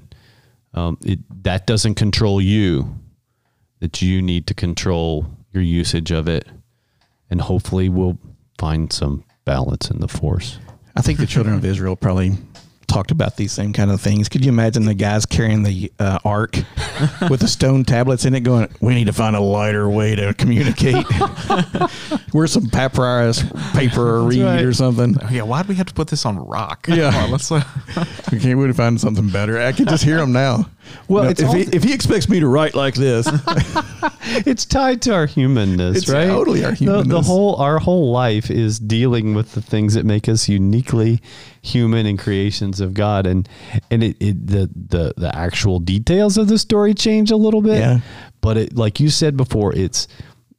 [0.73, 2.99] um, it that doesn't control you,
[3.79, 6.47] that you need to control your usage of it,
[7.29, 8.17] and hopefully we'll
[8.57, 10.57] find some balance in the force.
[10.95, 12.37] I think the children of Israel probably
[12.87, 14.29] talked about these same kind of things.
[14.29, 16.55] Could you imagine the guys carrying the uh, ark
[17.29, 20.33] with the stone tablets in it, going, "We need to find a lighter way to
[20.33, 21.05] communicate."
[22.31, 24.63] Where's some papyrus paper or reed right.
[24.63, 25.15] or something?
[25.21, 26.87] Oh, yeah, why'd we have to put this on rock?
[26.87, 27.15] Yeah.
[27.23, 27.51] On, let's.
[27.51, 27.63] Uh,
[28.31, 29.59] We can't wait to find something better.
[29.59, 30.69] I can just hear them now.
[31.07, 33.27] Well, You know, it's if all- he, if he expects me to write like this,
[34.45, 36.27] it's tied to our humanness, It's right?
[36.27, 40.27] totally our The- The, whole our whole life is dealing with the things that make
[40.29, 41.21] us uniquely
[41.61, 43.47] human and creations of God, and
[43.91, 47.79] and it, it the the the actual details of the story change a little bit.
[47.79, 47.99] Yeah.
[48.41, 50.07] But it, like you said before, it's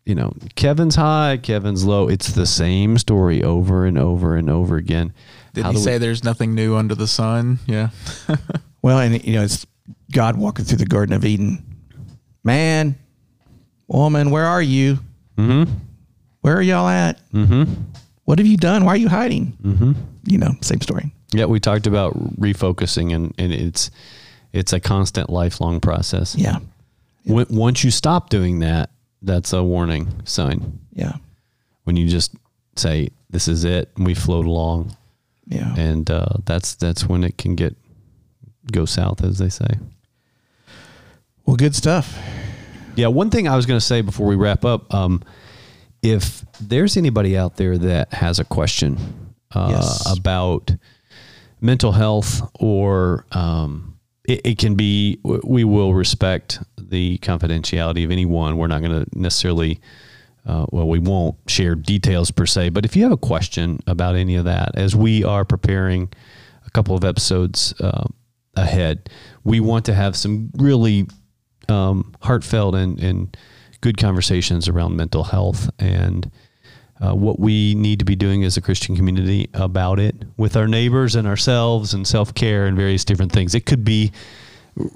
[0.04, 2.08] you know Kevin's high, Kevin's low.
[2.08, 5.12] It's the same story over and over and over again.
[5.52, 7.58] did How he do we- say there's nothing new under the sun?
[7.66, 7.90] Yeah.
[8.82, 9.66] well, and you know, it's
[10.14, 11.62] God walking through the Garden of Eden.
[12.42, 12.94] Man,
[13.88, 14.98] woman, where are you?
[15.36, 15.70] Mm-hmm.
[16.40, 17.20] Where are y'all at?
[17.32, 17.64] Mm-hmm.
[18.24, 18.84] What have you done?
[18.84, 19.58] Why are you hiding?
[19.62, 19.92] Mm-hmm.
[20.26, 21.12] You know, same story.
[21.32, 23.90] Yeah, we talked about refocusing, and, and it's
[24.52, 26.36] it's a constant, lifelong process.
[26.36, 26.58] Yeah,
[27.24, 28.90] When, once you stop doing that,
[29.20, 30.78] that's a warning sign.
[30.92, 31.14] yeah,
[31.84, 32.34] When you just
[32.76, 34.96] say, "This is it," and we float along,
[35.46, 35.74] yeah.
[35.76, 37.74] and uh, that's that's when it can get
[38.70, 39.66] go south, as they say.
[41.46, 42.18] Well, good stuff.
[42.96, 45.22] Yeah, one thing I was going to say before we wrap up, um,
[46.02, 48.98] if there's anybody out there that has a question
[49.54, 50.16] uh, Yes.
[50.18, 50.72] about
[51.60, 58.56] mental health, or um, it, it can be, we will respect the confidentiality of anyone.
[58.56, 59.80] We're not going to necessarily,
[60.46, 64.14] uh, well, we won't share details per se, but if you have a question about
[64.14, 66.12] any of that, as we are preparing
[66.66, 68.04] a couple of episodes uh,
[68.54, 69.08] ahead,
[69.42, 71.06] we want to have some really
[71.70, 73.36] um, heartfelt and, and
[73.80, 76.30] good conversations around mental health and
[77.00, 80.68] uh, what we need to be doing as a Christian community about it with our
[80.68, 83.54] neighbors and ourselves and self care and various different things.
[83.54, 84.12] It could be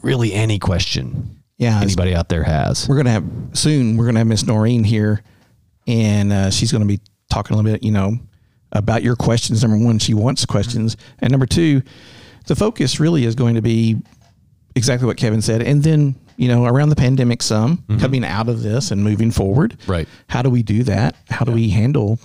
[0.03, 2.89] really any question Yeah, anybody out there has.
[2.89, 3.97] We're gonna have soon.
[3.97, 5.23] We're gonna have Miss Noreen here,
[5.87, 7.01] and uh, she's gonna be
[7.31, 8.17] talking a little bit, you know,
[8.73, 9.63] about your questions.
[9.63, 11.83] Number one, she wants questions, and number two,
[12.47, 13.97] the focus really is going to be
[14.75, 18.63] exactly what Kevin said, and then you know around the pandemic, some coming out of
[18.63, 19.77] this and moving forward.
[19.87, 20.09] Right.
[20.29, 21.17] How do we do that?
[21.29, 22.19] How do we handle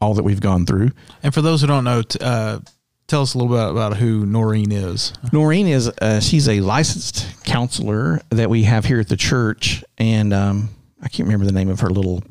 [0.00, 0.90] all that we've gone through?
[1.22, 2.58] And for those who don't know, t- uh,
[3.06, 5.12] tell us a little bit about who Noreen is.
[5.32, 10.32] Noreen is uh, she's a licensed counselor that we have here at the church, and
[10.32, 10.70] um,
[11.02, 12.22] I can't remember the name of her little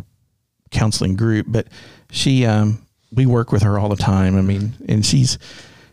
[0.72, 1.68] counseling group, but
[2.12, 2.82] she um,
[3.14, 4.38] we work with her all the time.
[4.38, 5.38] I mean, and she's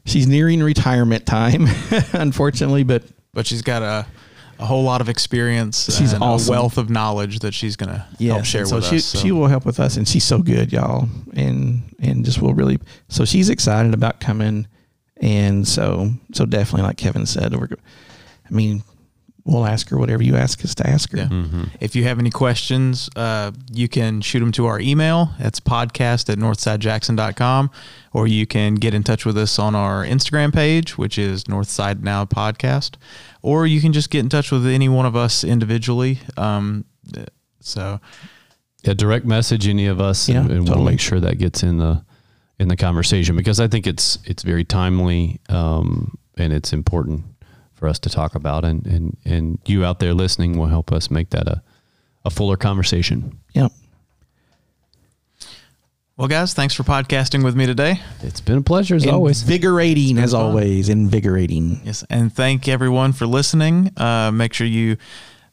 [0.07, 1.67] she's nearing retirement time,
[2.13, 4.07] unfortunately, but But she's got a,
[4.59, 5.97] a whole lot of experience.
[5.97, 6.55] She's and awesome.
[6.55, 9.05] a wealth of knowledge that she's going to yeah, help share so with she, us.
[9.07, 9.19] So.
[9.19, 12.79] she will help with us, and she's so good, y'all, and and just will really.
[13.09, 14.67] So she's excited about coming,
[15.19, 17.69] and so so definitely, like Kevin said, we're.
[18.47, 18.83] I mean,
[19.45, 21.29] we'll ask her whatever you ask us to ask her.
[21.31, 21.67] Yeah.
[21.81, 25.31] If you have any questions, uh, you can shoot them to our email.
[25.39, 27.71] That's podcast at northsidejackson.com.
[28.13, 32.03] Or you can get in touch with us on our Instagram page, which is Northside
[32.03, 32.95] Now Podcast.
[33.43, 36.21] Or you can just get in touch with any one of us individually.
[36.37, 36.85] Um,
[37.61, 38.01] so,
[38.83, 41.79] Yeah, direct message any of us, Yeah, and, and we'll make sure that gets in
[41.79, 42.05] the
[42.59, 47.25] in the conversation because I think it's it's very timely um, and it's important
[47.85, 51.11] for us to talk about, and and and you out there listening will help us
[51.11, 51.63] make that a
[52.25, 53.39] a fuller conversation.
[53.53, 53.73] Yep.
[56.17, 58.01] well, guys, thanks for podcasting with me today.
[58.23, 59.43] It's been a pleasure as always.
[59.43, 60.41] Invigorating as fun.
[60.41, 60.89] always.
[60.89, 61.83] Invigorating.
[61.85, 63.91] Yes, and thank everyone for listening.
[63.99, 64.97] Uh, make sure you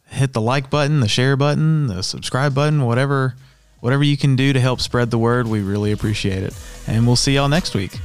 [0.06, 3.36] hit the like button, the share button, the subscribe button, whatever
[3.82, 5.48] whatever you can do to help spread the word.
[5.48, 6.54] We really appreciate it.
[6.88, 8.00] And we'll see y'all next week.